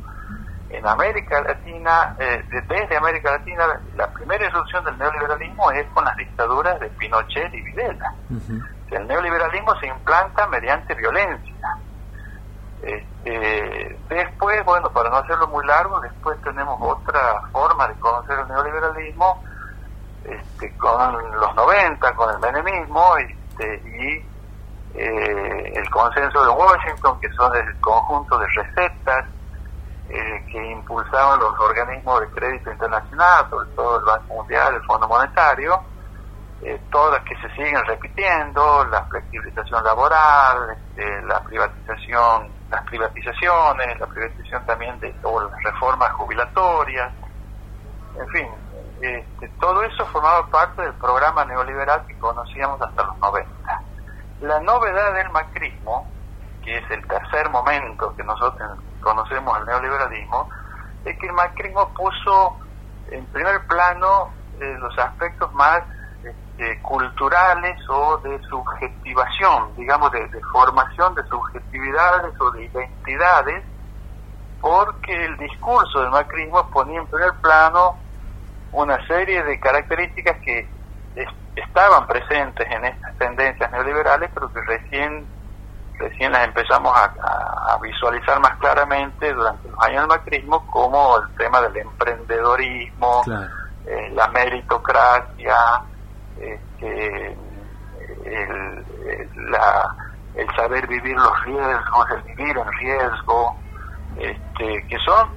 en 0.70 0.86
América 0.86 1.42
Latina, 1.42 2.16
eh, 2.18 2.42
desde 2.66 2.96
América 2.96 3.32
Latina, 3.32 3.80
la 3.96 4.08
primera 4.08 4.46
irrupción 4.46 4.84
del 4.84 4.98
neoliberalismo 4.98 5.70
es 5.70 5.86
con 5.92 6.04
las 6.04 6.16
dictaduras 6.16 6.80
de 6.80 6.88
Pinochet 6.88 7.52
y 7.54 7.60
Videla. 7.60 8.14
El 8.90 9.06
neoliberalismo 9.06 9.78
se 9.80 9.86
implanta 9.86 10.46
mediante 10.46 10.94
violencia. 10.94 11.54
Este, 12.82 13.98
después, 14.08 14.64
bueno, 14.64 14.90
para 14.90 15.10
no 15.10 15.16
hacerlo 15.16 15.48
muy 15.48 15.64
largo, 15.66 16.00
después 16.00 16.40
tenemos 16.42 16.78
otra 16.80 17.42
forma 17.52 17.88
de 17.88 17.94
conocer 17.94 18.38
el 18.38 18.48
neoliberalismo, 18.48 19.44
este, 20.24 20.76
con 20.76 21.12
los 21.38 21.54
90, 21.54 22.14
con 22.14 22.30
el 22.30 22.38
menemismo 22.38 23.16
este, 23.18 23.76
y 23.76 24.33
eh, 24.94 25.72
el 25.74 25.90
consenso 25.90 26.44
de 26.44 26.50
Washington, 26.50 27.20
que 27.20 27.28
son 27.32 27.54
el 27.56 27.80
conjunto 27.80 28.38
de 28.38 28.46
recetas 28.48 29.26
eh, 30.08 30.46
que 30.50 30.70
impulsaban 30.70 31.40
los 31.40 31.58
organismos 31.58 32.20
de 32.20 32.28
crédito 32.28 32.70
internacional, 32.70 33.48
sobre 33.50 33.68
todo 33.70 33.98
el 33.98 34.04
Banco 34.04 34.34
Mundial, 34.34 34.74
el 34.74 34.82
Fondo 34.84 35.08
Monetario, 35.08 35.80
eh, 36.62 36.80
todas 36.90 37.22
que 37.24 37.34
se 37.36 37.48
siguen 37.54 37.84
repitiendo, 37.86 38.84
la 38.86 39.02
flexibilización 39.06 39.82
laboral, 39.82 40.70
este, 40.70 41.22
la 41.22 41.40
privatización, 41.40 42.48
las 42.70 42.82
privatizaciones, 42.84 43.98
la 43.98 44.06
privatización 44.06 44.64
también 44.66 45.00
de 45.00 45.10
todas 45.14 45.50
las 45.50 45.62
reformas 45.62 46.12
jubilatorias, 46.12 47.12
en 48.16 48.28
fin, 48.28 48.48
este, 49.00 49.48
todo 49.60 49.82
eso 49.82 50.06
formaba 50.06 50.46
parte 50.46 50.82
del 50.82 50.94
programa 50.94 51.44
neoliberal 51.44 52.06
que 52.06 52.16
conocíamos 52.18 52.80
hasta 52.80 53.02
los 53.02 53.18
90. 53.18 53.53
La 54.40 54.60
novedad 54.60 55.14
del 55.14 55.30
macrismo, 55.30 56.06
que 56.62 56.78
es 56.78 56.90
el 56.90 57.06
tercer 57.06 57.48
momento 57.50 58.14
que 58.16 58.24
nosotros 58.24 58.78
conocemos 59.00 59.58
el 59.58 59.66
neoliberalismo, 59.66 60.48
es 61.04 61.18
que 61.18 61.26
el 61.26 61.32
macrismo 61.32 61.88
puso 61.94 62.56
en 63.10 63.24
primer 63.26 63.66
plano 63.66 64.30
eh, 64.60 64.76
los 64.78 64.98
aspectos 64.98 65.52
más 65.54 65.82
este, 66.24 66.80
culturales 66.80 67.78
o 67.88 68.18
de 68.18 68.40
subjetivación, 68.48 69.74
digamos, 69.76 70.10
de, 70.12 70.26
de 70.28 70.40
formación 70.52 71.14
de 71.14 71.22
subjetividades 71.24 72.40
o 72.40 72.50
de 72.50 72.64
identidades, 72.64 73.64
porque 74.60 75.26
el 75.26 75.36
discurso 75.36 76.00
del 76.00 76.10
macrismo 76.10 76.68
ponía 76.70 77.00
en 77.00 77.06
primer 77.06 77.34
plano 77.42 77.98
una 78.72 79.06
serie 79.06 79.42
de 79.44 79.60
características 79.60 80.38
que 80.38 80.68
estaban 81.56 82.06
presentes 82.06 82.66
en 82.70 82.84
estas 82.84 83.16
tendencias 83.18 83.70
neoliberales, 83.70 84.30
pero 84.34 84.52
que 84.52 84.60
recién 84.62 85.26
recién 85.98 86.32
las 86.32 86.44
empezamos 86.44 86.92
a, 86.96 87.78
visualizar 87.82 88.40
más 88.40 88.56
claramente 88.58 89.32
durante 89.34 89.68
los 89.68 89.78
años 89.82 90.00
del 90.00 90.08
macrismo, 90.08 90.66
como 90.68 91.18
el 91.18 91.34
tema 91.36 91.60
del 91.60 91.76
emprendedorismo, 91.76 93.22
eh, 93.86 94.10
la 94.14 94.28
meritocracia, 94.28 95.56
este, 96.40 97.36
el, 98.24 98.84
la, 99.50 99.94
el 100.34 100.56
saber 100.56 100.86
vivir 100.86 101.14
los 101.16 101.44
riesgos, 101.44 102.10
el 102.12 102.22
vivir 102.22 102.56
en 102.56 102.72
riesgo, 102.72 103.56
este, 104.16 104.86
que 104.86 104.98
son, 105.04 105.28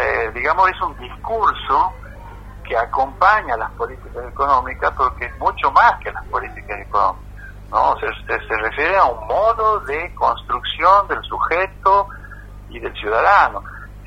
eh, 0.00 0.30
digamos, 0.32 0.70
es 0.70 0.80
un 0.80 0.96
discurso 0.96 1.92
que 2.70 2.78
acompaña 2.78 3.56
las 3.56 3.72
políticas 3.72 4.24
económicas, 4.28 4.92
porque 4.96 5.24
es 5.24 5.38
mucho 5.40 5.72
más 5.72 5.98
que 5.98 6.12
las 6.12 6.24
políticas 6.26 6.78
económicas. 6.78 7.26
¿no? 7.68 7.96
Se, 7.98 8.06
se, 8.46 8.56
refiere 8.58 8.96
a 8.96 9.06
un 9.06 9.26
modo 9.26 9.80
de 9.80 10.14
construcción 10.14 11.08
del 11.08 11.20
sujeto 11.24 12.06
y 12.68 12.78
del 12.78 12.94
ciudadano. 12.94 13.64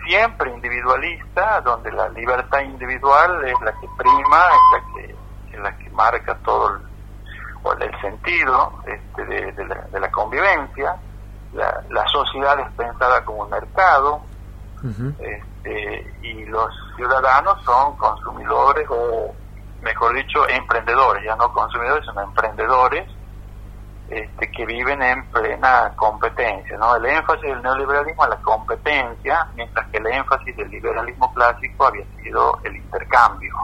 siempre 0.08 0.50
individualista, 0.50 1.60
donde 1.60 1.91
la 1.91 2.08
libertad 2.10 2.62
individual 2.62 3.43
es 3.46 3.60
la 3.62 3.74
que 3.74 3.88
prima, 3.98 4.46
es 4.48 4.72
la 4.72 4.93
que, 4.93 5.15
es 5.51 5.60
la 5.60 5.77
que 5.77 5.89
marca 5.89 6.38
todo 6.46 6.77
el, 6.77 7.82
el 7.82 8.01
sentido 8.01 8.82
este, 8.86 9.25
de, 9.25 10.00
la, 10.00 10.10
convivencia. 10.10 10.96
La, 11.51 11.84
la, 11.89 12.08
sociedad 12.08 12.58
es 12.62 12.72
pensada 12.77 13.25
como 13.25 13.43
un 13.43 13.50
mercado 13.50 14.22
este, 14.83 16.13
y 16.21 16.45
los 16.45 16.69
ciudadanos 16.95 17.63
son 17.63 17.95
consumidores 17.95 18.85
o, 18.89 19.33
mejor 19.81 20.13
dicho, 20.15 20.47
emprendedores, 20.49 21.23
ya 21.23 21.35
no 21.35 21.51
consumidores, 21.53 22.05
sino 22.05 22.21
emprendedores 22.21 23.09
este, 24.09 24.51
que 24.51 24.65
viven 24.65 25.01
en 25.01 25.25
plena 25.31 25.93
competencia. 25.95 26.77
¿no? 26.77 26.95
El 26.97 27.05
énfasis 27.05 27.43
del 27.43 27.61
neoliberalismo 27.61 28.23
es 28.25 28.29
la 28.29 28.41
competencia, 28.41 29.47
mientras 29.55 29.87
que 29.87 29.97
el 29.97 30.07
énfasis 30.07 30.55
del 30.57 30.69
liberalismo 30.69 31.33
clásico 31.33 31.87
había 31.87 32.05
sido 32.21 32.59
el 32.63 32.75
intercambio 32.75 33.55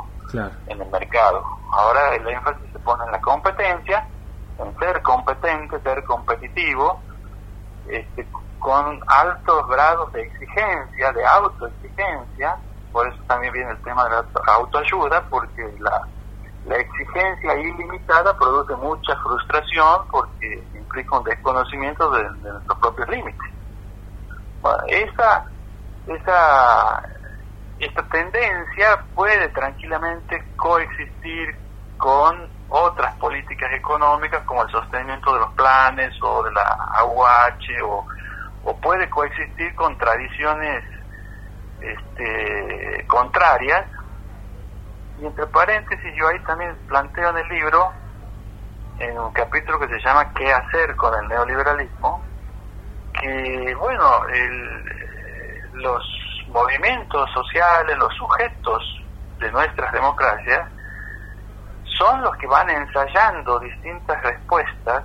en 0.67 0.81
el 0.81 0.89
mercado. 0.89 1.43
Ahora 1.71 2.15
el 2.15 2.27
énfasis 2.27 2.71
se 2.71 2.79
pone 2.79 3.03
en 3.05 3.11
la 3.11 3.21
competencia, 3.21 4.07
en 4.57 4.77
ser 4.79 5.01
competente, 5.01 5.79
ser 5.81 6.03
competitivo, 6.03 7.01
este, 7.88 8.27
con 8.59 9.00
altos 9.07 9.67
grados 9.67 10.12
de 10.13 10.21
exigencia, 10.21 11.12
de 11.13 11.25
autoexigencia, 11.25 12.57
por 12.91 13.07
eso 13.07 13.21
también 13.27 13.53
viene 13.53 13.71
el 13.71 13.81
tema 13.83 14.03
de 14.05 14.09
la 14.12 14.53
autoayuda, 14.53 15.27
porque 15.29 15.74
la 15.79 16.01
la 16.65 16.77
exigencia 16.77 17.55
ilimitada 17.55 18.38
produce 18.38 18.75
mucha 18.75 19.15
frustración 19.17 20.01
porque 20.12 20.63
implica 20.75 21.17
un 21.17 21.24
desconocimiento 21.24 22.12
de, 22.12 22.24
nuestros 22.29 22.79
propios 22.79 23.09
límites. 23.09 23.51
esa, 24.88 25.45
esa, 26.05 27.03
esta 27.79 28.03
tendencia 28.09 29.03
puede 29.15 29.48
tranquilamente 29.50 30.43
coexistir 30.57 31.55
con 32.00 32.50
otras 32.70 33.13
políticas 33.18 33.70
económicas 33.74 34.44
como 34.46 34.63
el 34.63 34.72
sostenimiento 34.72 35.34
de 35.34 35.39
los 35.41 35.53
planes 35.53 36.12
o 36.24 36.44
de 36.44 36.51
la 36.53 36.63
AUH 36.96 37.84
o, 37.86 38.08
o 38.63 38.77
puede 38.77 39.08
coexistir 39.10 39.75
con 39.75 39.96
tradiciones 39.98 40.84
este, 41.82 43.06
contrarias 43.08 43.86
y 45.20 45.25
entre 45.25 45.46
paréntesis, 45.48 46.13
yo 46.18 46.29
ahí 46.29 46.39
también 46.46 46.75
planteo 46.88 47.29
en 47.29 47.38
el 47.38 47.48
libro, 47.50 47.91
en 49.00 49.20
un 49.20 49.34
capítulo 49.34 49.77
que 49.79 49.88
se 49.89 50.00
llama 50.00 50.34
¿Qué 50.34 50.51
hacer 50.51 50.96
con 50.96 51.13
el 51.22 51.27
neoliberalismo? 51.27 52.24
que, 53.20 53.75
bueno, 53.75 54.22
los 55.74 56.03
movimientos 56.48 57.29
sociales, 57.32 57.98
los 57.98 58.13
sujetos 58.15 58.82
de 59.39 59.51
nuestras 59.51 59.91
democracias, 59.91 60.70
son 62.00 62.22
los 62.22 62.36
que 62.38 62.48
van 62.48 62.70
ensayando 62.70 63.60
distintas 63.60 64.24
respuestas 64.24 65.03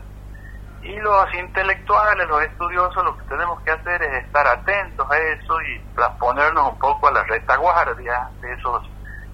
y 0.80 0.96
los 1.00 1.34
intelectuales, 1.34 2.28
los 2.28 2.42
estudiosos, 2.42 3.04
lo 3.04 3.16
que 3.18 3.24
tenemos 3.24 3.60
que 3.62 3.72
hacer 3.72 4.02
es 4.02 4.24
estar 4.24 4.46
atentos 4.46 5.10
a 5.10 5.18
eso 5.18 5.60
y 5.62 5.78
transponernos 5.94 6.72
un 6.72 6.78
poco 6.78 7.08
a 7.08 7.12
la 7.12 7.24
retaguardia 7.24 8.30
de 8.40 8.52
esos 8.52 8.88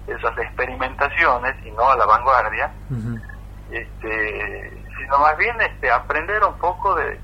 esas 0.07 0.37
experimentaciones 0.39 1.55
y 1.63 1.71
no 1.71 1.89
a 1.89 1.95
la 1.95 2.05
vanguardia, 2.05 2.71
este, 3.69 4.83
sino 4.97 5.19
más 5.19 5.37
bien 5.37 5.55
este, 5.61 5.91
aprender 5.91 6.43
un 6.43 6.57
poco 6.57 6.95
de, 6.95 7.19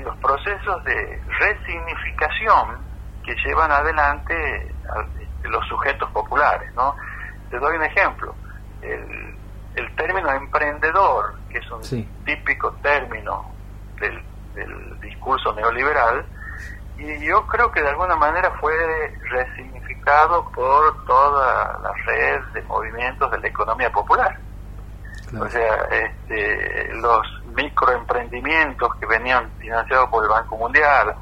los 0.00 0.16
procesos 0.18 0.84
de 0.84 1.22
resignificación 1.38 2.78
que 3.24 3.34
llevan 3.44 3.70
adelante 3.70 4.66
este, 4.66 5.48
los 5.48 5.66
sujetos 5.68 6.10
populares. 6.10 6.74
¿no? 6.74 6.94
Te 7.48 7.58
doy 7.58 7.76
un 7.76 7.84
ejemplo. 7.84 8.34
El, 8.82 9.39
el 9.74 9.94
término 9.96 10.30
emprendedor, 10.32 11.34
que 11.48 11.58
es 11.58 11.70
un 11.70 11.82
típico 12.24 12.72
término 12.82 13.44
del, 14.00 14.22
del 14.54 15.00
discurso 15.00 15.52
neoliberal, 15.54 16.24
y 16.98 17.24
yo 17.24 17.46
creo 17.46 17.70
que 17.70 17.80
de 17.80 17.88
alguna 17.88 18.16
manera 18.16 18.50
fue 18.60 18.74
resignificado 19.30 20.50
por 20.50 21.04
toda 21.06 21.78
la 21.82 21.92
red 22.04 22.42
de 22.52 22.62
movimientos 22.62 23.30
de 23.30 23.38
la 23.38 23.48
economía 23.48 23.90
popular. 23.90 24.38
O 25.38 25.48
sea, 25.48 25.76
este, 25.90 26.92
los 26.94 27.26
microemprendimientos 27.54 28.94
que 28.96 29.06
venían 29.06 29.48
financiados 29.58 30.08
por 30.10 30.24
el 30.24 30.30
Banco 30.30 30.56
Mundial 30.56 31.14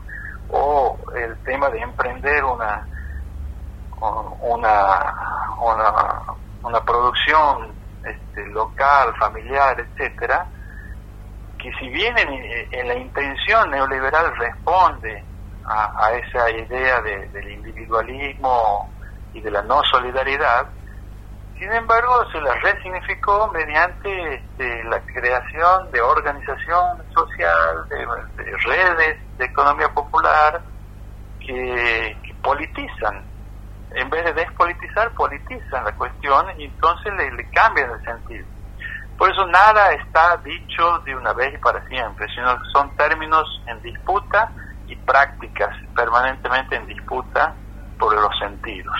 o 0.48 0.98
el 1.14 1.36
tema 1.44 1.68
de 1.68 1.80
emprender 1.80 2.42
una 2.44 2.86
una 4.40 5.14
una, 5.60 6.22
una 6.62 6.80
producción 6.84 7.77
este, 8.04 8.46
local, 8.48 9.14
familiar, 9.18 9.78
etcétera, 9.80 10.46
que 11.58 11.72
si 11.80 11.88
bien 11.88 12.14
en 12.18 12.88
la 12.88 12.94
intención 12.94 13.70
neoliberal 13.70 14.36
responde 14.36 15.24
a, 15.64 16.12
esa 16.12 16.50
idea 16.50 17.00
del 17.02 17.50
individualismo 17.50 18.90
y 19.34 19.40
de 19.40 19.50
la 19.50 19.62
no 19.62 19.82
solidaridad, 19.84 20.66
sin 21.58 21.72
embargo 21.72 22.24
se 22.30 22.40
la 22.40 22.54
resignificó 22.54 23.50
mediante 23.52 24.34
este, 24.34 24.84
la 24.84 25.00
creación 25.00 25.90
de 25.90 26.00
organización 26.00 27.02
social, 27.12 27.88
de, 27.88 28.56
redes 28.64 29.18
de 29.38 29.44
economía 29.44 29.88
popular 29.88 30.62
que, 31.40 32.16
politizan. 32.42 33.24
En 33.94 34.10
vez 34.10 34.24
de 34.24 34.32
despolitizar, 34.34 35.10
politizan 35.12 35.84
la 35.84 35.92
cuestión 35.94 36.46
y 36.58 36.64
entonces 36.64 37.12
le, 37.14 37.32
le 37.32 37.48
cambian 37.50 37.90
el 37.90 38.04
sentido. 38.04 38.46
Por 39.16 39.30
eso 39.32 39.44
nada 39.46 39.92
está 39.94 40.36
dicho 40.38 40.98
de 41.00 41.16
una 41.16 41.32
vez 41.32 41.52
y 41.54 41.58
para 41.58 41.84
siempre, 41.88 42.26
sino 42.34 42.56
que 42.56 42.68
son 42.72 42.94
términos 42.96 43.62
en 43.66 43.82
disputa 43.82 44.52
y 44.86 44.94
prácticas 44.94 45.74
permanentemente 45.94 46.76
en 46.76 46.86
disputa 46.86 47.52
por 47.98 48.14
los 48.14 48.38
sentidos. 48.38 48.96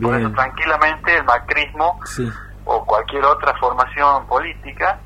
Por 0.00 0.16
eso 0.16 0.30
tranquilamente 0.30 1.16
el 1.16 1.24
macrismo 1.24 2.00
o 2.64 2.84
cualquier 2.86 3.24
otra 3.24 3.54
formación 3.58 4.26
política 4.26 4.98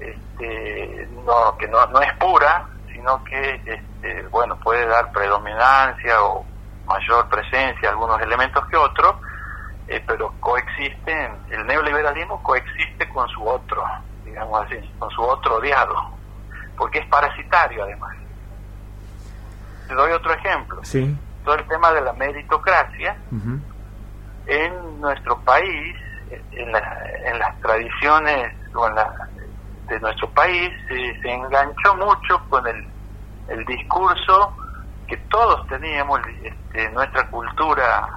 este, 0.00 1.08
no, 1.24 1.56
que 1.56 1.68
no, 1.68 1.86
no 1.86 2.00
es 2.02 2.12
pura, 2.14 2.66
sino 2.92 3.22
que 3.24 3.62
este, 3.64 4.22
bueno 4.28 4.56
puede 4.56 4.84
dar 4.86 5.10
predominancia 5.12 6.22
o 6.22 6.44
mayor 6.86 7.28
presencia 7.28 7.90
algunos 7.90 8.20
elementos 8.20 8.64
que 8.66 8.76
otros, 8.76 9.16
eh, 9.88 10.02
pero 10.06 10.32
coexisten, 10.40 11.32
el 11.50 11.66
neoliberalismo 11.66 12.42
coexiste 12.42 13.08
con 13.10 13.28
su 13.28 13.46
otro, 13.46 13.84
digamos 14.24 14.64
así, 14.64 14.76
con 14.98 15.10
su 15.10 15.22
otro 15.22 15.56
odiado, 15.56 15.94
porque 16.76 16.98
es 17.00 17.06
parasitario 17.06 17.84
además. 17.84 18.16
Te 19.88 19.94
doy 19.94 20.12
otro 20.12 20.32
ejemplo. 20.32 20.80
Sí. 20.84 21.16
Todo 21.44 21.54
el 21.54 21.68
tema 21.68 21.92
de 21.92 22.00
la 22.00 22.12
meritocracia. 22.14 23.16
En 24.46 25.00
nuestro 25.00 25.38
país, 25.40 25.96
en, 26.30 26.72
en 26.72 27.38
las 27.38 27.60
tradiciones 27.60 28.52
de 29.88 30.00
nuestro 30.00 30.28
país, 30.30 30.72
se 30.88 31.32
enganchó 31.32 31.94
mucho 31.94 32.40
con 32.48 32.66
el, 32.66 32.84
el 33.48 33.64
discurso 33.64 34.56
que 35.06 35.16
todos 35.28 35.66
teníamos, 35.68 36.20
este, 36.42 36.90
nuestra 36.90 37.26
cultura 37.28 38.08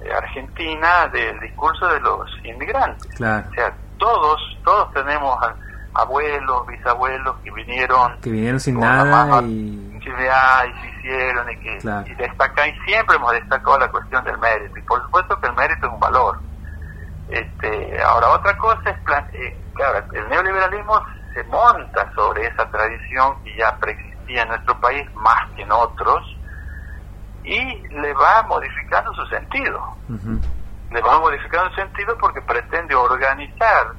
eh, 0.00 0.12
argentina, 0.12 1.08
del 1.08 1.38
discurso 1.40 1.86
de 1.88 2.00
los 2.00 2.30
inmigrantes. 2.44 3.06
Claro. 3.16 3.46
O 3.50 3.54
sea, 3.54 3.72
todos, 3.98 4.58
todos 4.64 4.92
tenemos 4.92 5.38
abuelos, 5.94 6.66
bisabuelos 6.66 7.36
que 7.42 7.50
vinieron... 7.52 8.20
Que 8.20 8.30
vinieron 8.30 8.60
sin 8.60 8.78
nada 8.78 9.42
y... 9.42 9.92
y 9.96 10.00
se 10.02 10.88
hicieron 10.98 11.50
y 11.50 11.56
que 11.58 11.78
y 12.06 12.14
destacan, 12.14 12.68
y 12.68 12.78
siempre 12.80 13.16
hemos 13.16 13.32
destacado 13.32 13.78
la 13.78 13.88
cuestión 13.88 14.24
del 14.24 14.38
mérito. 14.38 14.78
Y 14.78 14.82
por 14.82 15.02
supuesto 15.02 15.40
que 15.40 15.46
el 15.46 15.54
mérito 15.54 15.86
es 15.86 15.92
un 15.92 16.00
valor. 16.00 16.38
Este, 17.28 18.02
ahora, 18.02 18.28
otra 18.30 18.56
cosa 18.56 18.90
es, 18.90 18.96
eh, 19.34 19.56
claro, 19.74 20.04
el 20.12 20.28
neoliberalismo 20.28 21.00
se 21.34 21.42
monta 21.44 22.12
sobre 22.14 22.46
esa 22.46 22.70
tradición 22.70 23.42
que 23.42 23.56
ya 23.56 23.76
preexistía 23.78 24.15
en 24.28 24.48
nuestro 24.48 24.78
país 24.80 25.06
más 25.14 25.50
que 25.54 25.62
en 25.62 25.72
otros 25.72 26.36
y 27.44 27.88
le 27.88 28.12
va 28.14 28.42
modificando 28.48 29.12
su 29.14 29.24
sentido. 29.26 29.80
Le 30.90 31.00
va 31.00 31.18
modificando 31.20 31.70
su 31.70 31.76
sentido 31.76 32.16
porque 32.18 32.40
pretende 32.42 32.94
organizar 32.94 33.92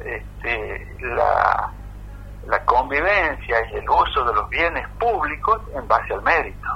este, 0.00 0.96
la, 1.00 1.70
la 2.46 2.64
convivencia 2.64 3.56
y 3.72 3.76
el 3.76 3.88
uso 3.88 4.24
de 4.24 4.34
los 4.34 4.48
bienes 4.48 4.86
públicos 4.98 5.60
en 5.74 5.86
base 5.88 6.12
al 6.12 6.22
mérito, 6.22 6.68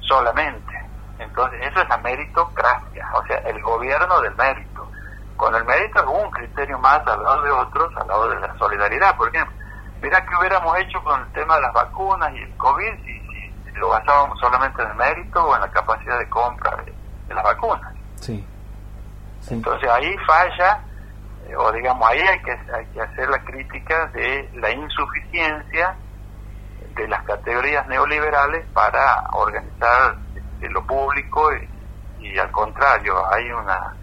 solamente. 0.00 0.72
Entonces, 1.18 1.60
eso 1.62 1.80
es 1.80 1.88
la 1.88 1.98
meritocracia, 1.98 3.08
o 3.14 3.26
sea, 3.26 3.36
el 3.38 3.60
gobierno 3.62 4.20
del 4.20 4.34
mérito. 4.36 4.88
Con 5.36 5.54
el 5.54 5.64
mérito 5.64 6.00
es 6.00 6.24
un 6.24 6.30
criterio 6.30 6.78
más 6.78 7.06
al 7.06 7.22
lado 7.22 7.42
de 7.42 7.50
otros, 7.50 7.96
al 7.96 8.06
lado 8.06 8.28
de 8.28 8.40
la 8.40 8.54
solidaridad. 8.58 9.16
Por 9.16 9.28
ejemplo, 9.28 9.54
mira 10.02 10.24
qué 10.26 10.36
hubiéramos 10.38 10.78
hecho 10.80 11.02
con 11.02 11.20
el 11.20 11.32
tema 11.32 11.54
de 11.56 11.62
las 11.62 11.72
vacunas 11.72 12.34
y 12.34 12.38
el 12.38 12.56
COVID 12.56 12.92
si, 13.04 13.22
lo 13.74 13.88
basábamos 13.88 14.38
solamente 14.38 14.82
en 14.82 14.90
el 14.90 14.96
mérito 14.96 15.42
o 15.44 15.54
en 15.54 15.62
la 15.62 15.70
capacidad 15.70 16.18
de 16.18 16.28
compra 16.28 16.76
de, 16.84 17.34
las 17.34 17.42
vacunas. 17.42 17.94
Sí. 18.16 18.46
Entonces 19.48 19.88
ahí 19.88 20.14
falla, 20.26 20.80
eh, 21.48 21.56
o 21.56 21.72
digamos, 21.72 22.06
ahí 22.10 22.20
hay 22.20 22.42
que, 22.42 22.50
hay 22.50 22.86
que 22.92 23.00
hacer 23.00 23.30
la 23.30 23.38
crítica 23.42 24.06
de 24.08 24.50
la 24.56 24.70
insuficiencia 24.70 25.96
de 26.94 27.08
las 27.08 27.22
categorías 27.22 27.86
neoliberales 27.88 28.66
para 28.74 29.24
organizar 29.32 30.16
este, 30.36 30.68
lo 30.68 30.86
público 30.86 31.50
y, 31.54 32.26
y, 32.26 32.38
al 32.38 32.50
contrario, 32.50 33.24
hay 33.32 33.50
una 33.50 33.96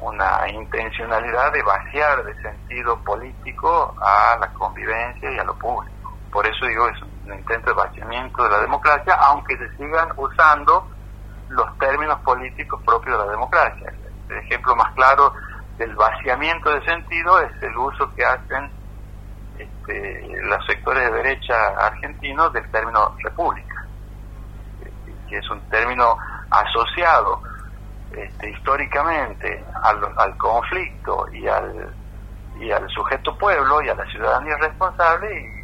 una 0.00 0.48
intencionalidad 0.48 1.52
de 1.52 1.62
vaciar 1.62 2.24
de 2.24 2.34
sentido 2.42 2.98
político 3.04 3.94
a 4.00 4.36
la 4.40 4.52
convivencia 4.54 5.30
y 5.30 5.38
a 5.38 5.44
lo 5.44 5.54
público. 5.56 6.16
Por 6.30 6.46
eso 6.46 6.66
digo, 6.66 6.88
es 6.88 7.02
un 7.02 7.34
intento 7.34 7.70
de 7.70 7.76
vaciamiento 7.76 8.42
de 8.44 8.50
la 8.50 8.60
democracia, 8.60 9.14
aunque 9.14 9.56
se 9.56 9.76
sigan 9.76 10.08
usando 10.16 10.88
los 11.48 11.78
términos 11.78 12.20
políticos 12.20 12.80
propios 12.84 13.18
de 13.18 13.26
la 13.26 13.32
democracia. 13.32 13.92
El 14.28 14.36
ejemplo 14.36 14.76
más 14.76 14.92
claro 14.94 15.32
del 15.76 15.94
vaciamiento 15.96 16.70
de 16.70 16.84
sentido 16.84 17.40
es 17.40 17.62
el 17.62 17.76
uso 17.76 18.14
que 18.14 18.24
hacen 18.24 18.70
este, 19.58 20.40
los 20.42 20.64
sectores 20.66 21.10
de 21.10 21.16
derecha 21.16 21.54
argentinos 21.78 22.52
del 22.52 22.70
término 22.70 23.16
república, 23.18 23.86
que 25.28 25.36
es 25.36 25.50
un 25.50 25.60
término 25.68 26.16
asociado 26.50 27.42
este, 28.16 28.50
históricamente 28.50 29.62
al, 29.82 30.36
conflicto 30.36 31.26
y 31.32 31.46
al, 31.46 31.94
y 32.60 32.70
al 32.70 32.88
sujeto 32.88 33.36
pueblo 33.38 33.82
y 33.82 33.88
a 33.88 33.94
la 33.94 34.04
ciudadanía 34.06 34.56
responsable 34.56 35.40
y, 35.40 35.60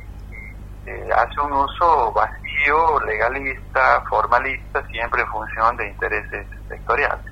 eh, 0.89 1.09
hace 1.17 1.41
un 1.41 1.53
uso 1.53 2.13
vacío, 2.13 3.01
legalista, 3.05 4.03
formalista, 4.09 4.87
siempre 4.87 5.23
en 5.23 5.29
función 5.29 5.77
de 5.77 5.89
intereses 5.89 6.47
sectoriales. 6.69 7.27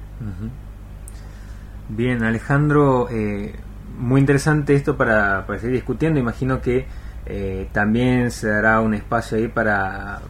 Bien, 1.88 2.24
Alejandro, 2.24 3.08
eh, 3.10 3.54
muy 3.96 4.20
interesante 4.20 4.74
esto 4.74 4.96
para, 4.96 5.46
para, 5.46 5.60
seguir 5.60 5.76
discutiendo. 5.76 6.18
Imagino 6.18 6.60
que 6.60 6.88
eh, 7.26 7.68
también 7.72 8.32
se 8.32 8.48
dará 8.48 8.80
un 8.80 8.94
espacio 8.94 9.38
ahí 9.38 9.46
para, 9.46 10.20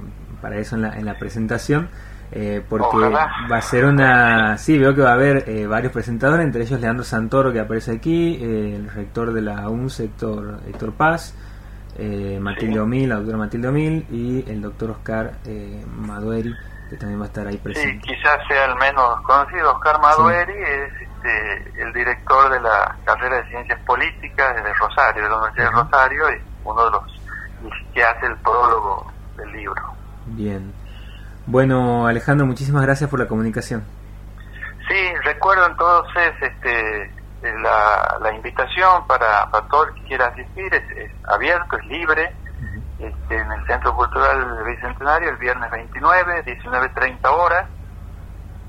para 0.43 0.57
eso 0.59 0.77
en 0.77 0.83
la, 0.83 0.99
en 0.99 1.07
la 1.07 1.19
presentación. 1.19 1.89
Eh, 2.37 2.65
porque 2.69 3.09
va 3.09 3.57
a 3.57 3.63
ser 3.63 3.85
una... 3.85 4.59
Sí, 4.59 4.77
veo 4.77 4.93
que 4.93 5.03
va 5.03 5.11
a 5.11 5.15
haber 5.15 5.49
eh, 5.49 5.69
varios 5.69 5.93
presentadores, 5.93 6.45
entre 6.45 6.63
ellos 6.63 6.81
Leandro 6.81 7.05
Santoro 7.05 7.53
que 7.53 7.61
aparece 7.61 7.93
aquí, 7.93 8.35
eh, 8.43 8.75
el 8.75 8.91
rector 8.91 9.33
de 9.33 9.41
la 9.41 9.69
UNCE, 9.69 10.07
Héctor, 10.07 10.59
Héctor 10.67 10.95
Paz, 10.95 11.35
Matilde 12.41 12.81
Omil, 12.81 13.09
la 13.09 13.15
doctora 13.17 13.39
Matilde 13.39 13.69
Omil 13.69 14.07
y 14.11 14.51
el 14.51 14.61
doctor 14.61 14.91
Oscar 14.91 15.35
Madueri, 15.97 16.53
que 16.91 16.97
también 16.97 17.21
va 17.21 17.27
a 17.27 17.29
estar 17.29 17.47
ahí 17.47 17.57
presente. 17.57 18.05
Sí, 18.05 18.15
quizás 18.15 18.41
sea 18.49 18.65
el 18.65 18.75
menos 18.75 19.21
conocido. 19.23 19.73
Oscar 19.73 20.01
Madueri 20.01 20.55
es 20.55 20.93
este, 21.01 21.83
el 21.83 21.93
director 21.93 22.51
de 22.51 22.61
la 22.61 22.97
carrera 23.05 23.37
de 23.37 23.49
Ciencias 23.49 23.79
Políticas 23.87 24.57
de 24.57 24.75
Rosario, 24.75 25.23
de 25.23 25.29
la 25.29 25.37
Universidad 25.37 25.67
de 25.67 25.71
Rosario, 25.71 26.31
y 26.31 26.43
uno 26.65 26.85
de 26.85 26.91
los 26.91 27.03
que 27.95 28.03
hace 28.03 28.27
el 28.27 28.37
prólogo 28.39 29.13
del 29.37 29.53
libro. 29.53 29.83
Bien. 30.27 30.84
Bueno, 31.47 32.07
Alejandro, 32.07 32.47
muchísimas 32.47 32.83
gracias 32.83 33.11
por 33.11 33.19
la 33.19 33.27
comunicación. 33.27 33.85
Sí, 34.89 35.15
recuerdo 35.25 35.67
entonces 35.67 36.33
este, 36.41 37.11
la, 37.43 38.19
la 38.21 38.35
invitación 38.35 39.07
para, 39.07 39.51
para 39.51 39.67
todo 39.69 39.87
el 39.87 39.95
que 39.95 40.03
quiera 40.05 40.27
asistir, 40.27 40.75
es, 40.75 41.11
abierto, 41.25 41.77
es 41.79 41.87
libre, 41.87 42.33
este, 42.99 43.37
en 43.37 43.53
el 43.53 43.67
Centro 43.67 43.95
Cultural 43.95 44.65
Bicentenario 44.65 45.31
el 45.31 45.37
viernes 45.37 45.71
29, 45.71 46.45
19.30 46.45 47.19
horas. 47.29 47.67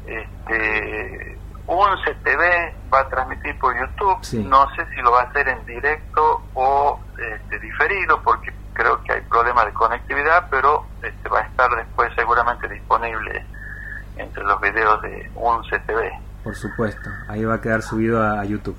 Este, 0.05 1.37
un 1.67 1.89
CTV 2.03 2.93
va 2.93 2.99
a 2.99 3.09
transmitir 3.09 3.57
por 3.57 3.75
YouTube, 3.75 4.45
no 4.45 4.67
sé 4.75 4.85
si 4.93 5.01
lo 5.01 5.11
va 5.11 5.21
a 5.21 5.23
hacer 5.23 5.47
en 5.47 5.65
directo 5.65 6.43
o 6.53 6.99
este, 7.17 7.59
diferido, 7.59 8.21
porque 8.21 8.51
creo 8.75 9.01
que 9.03 9.13
hay 9.13 9.21
problemas 9.21 9.65
de 9.65 9.73
conectividad, 9.73 10.47
pero 10.51 10.85
este, 11.01 11.29
va 11.29 11.39
a 11.39 11.43
estar 11.43 11.69
después 11.75 12.11
seguramente 12.15 12.67
disponible 12.67 13.43
entre 14.17 14.43
los 14.43 14.61
videos 14.61 15.01
de 15.01 15.31
un 15.35 15.63
CTV. 15.63 16.11
Por 16.43 16.55
supuesto, 16.55 17.09
ahí 17.27 17.43
va 17.43 17.55
a 17.55 17.61
quedar 17.61 17.81
subido 17.81 18.21
a, 18.21 18.43
YouTube. 18.45 18.77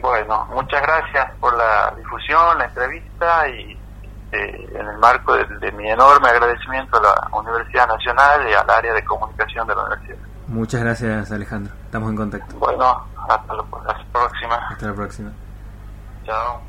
Bueno, 0.00 0.46
muchas 0.52 0.82
gracias 0.82 1.30
por 1.40 1.56
la 1.56 1.94
difusión, 1.96 2.58
la 2.58 2.64
entrevista 2.64 3.48
y 3.48 3.78
eh, 4.32 4.68
en 4.74 4.86
el 4.86 4.98
marco 4.98 5.34
de, 5.34 5.72
mi 5.72 5.88
enorme 5.90 6.28
agradecimiento 6.28 6.98
a 6.98 7.02
la 7.02 7.38
Universidad 7.38 7.86
Nacional 7.86 8.48
y 8.48 8.52
al 8.52 8.68
área 8.68 8.92
de 8.92 9.04
comunicación 9.04 9.66
de 9.66 9.74
la 9.74 9.84
universidad. 9.84 10.18
Muchas 10.48 10.80
gracias 10.80 11.30
Alejandro, 11.30 11.74
estamos 11.84 12.10
en 12.10 12.16
contacto. 12.16 12.56
Bueno, 12.58 13.06
hasta 13.28 13.54
la 13.54 13.62
próxima. 14.12 14.56
Hasta 14.70 14.86
la 14.86 14.94
próxima. 14.94 15.30
Chao. 16.24 16.60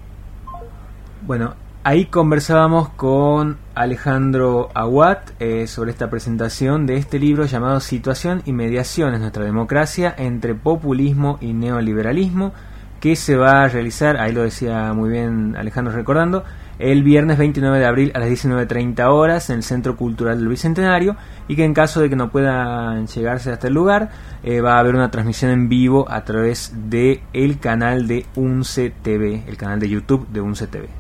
Bueno, 1.22 1.54
Ahí 1.82 2.08
conversábamos 2.08 2.90
con 2.90 3.58
Alejandro 3.74 4.70
Aguat 4.74 5.32
eh, 5.40 5.66
sobre 5.66 5.92
esta 5.92 6.10
presentación 6.10 6.86
de 6.86 6.98
este 6.98 7.20
libro 7.20 7.46
llamado 7.46 7.80
Situación 7.80 8.42
y 8.44 8.52
Mediación 8.52 9.14
en 9.14 9.22
nuestra 9.22 9.46
democracia 9.46 10.14
entre 10.18 10.56
populismo 10.56 11.38
y 11.40 11.54
neoliberalismo, 11.54 12.52
que 13.00 13.16
se 13.16 13.38
va 13.38 13.64
a 13.64 13.70
realizar, 13.70 14.18
ahí 14.18 14.34
lo 14.34 14.44
decía 14.44 14.92
muy 14.92 15.10
bien 15.10 15.56
Alejandro 15.56 15.94
recordando, 15.94 16.44
el 16.80 17.02
viernes 17.02 17.38
29 17.38 17.80
de 17.80 17.86
abril 17.86 18.12
a 18.14 18.20
las 18.20 18.30
19.30 18.30 19.08
horas 19.08 19.50
en 19.50 19.56
el 19.56 19.64
Centro 19.64 19.96
Cultural 19.96 20.38
del 20.38 20.50
Bicentenario 20.50 21.16
y 21.48 21.56
que 21.56 21.64
en 21.64 21.74
caso 21.74 22.02
de 22.02 22.10
que 22.10 22.18
no 22.18 22.30
puedan 22.30 23.08
llegarse 23.08 23.54
hasta 23.54 23.68
el 23.68 23.74
lugar 23.74 24.10
eh, 24.44 24.60
va 24.60 24.76
a 24.76 24.80
haber 24.80 24.96
una 24.96 25.12
transmisión 25.12 25.52
en 25.52 25.70
vivo 25.70 26.06
a 26.12 26.26
través 26.26 26.74
de 26.90 27.24
el 27.32 27.58
canal 27.58 28.06
de 28.06 28.26
UNCE 28.36 28.94
TV, 29.02 29.44
el 29.48 29.56
canal 29.56 29.80
de 29.80 29.88
YouTube 29.88 30.28
de 30.28 30.42
UNCE 30.42 30.68
TV. 30.68 30.99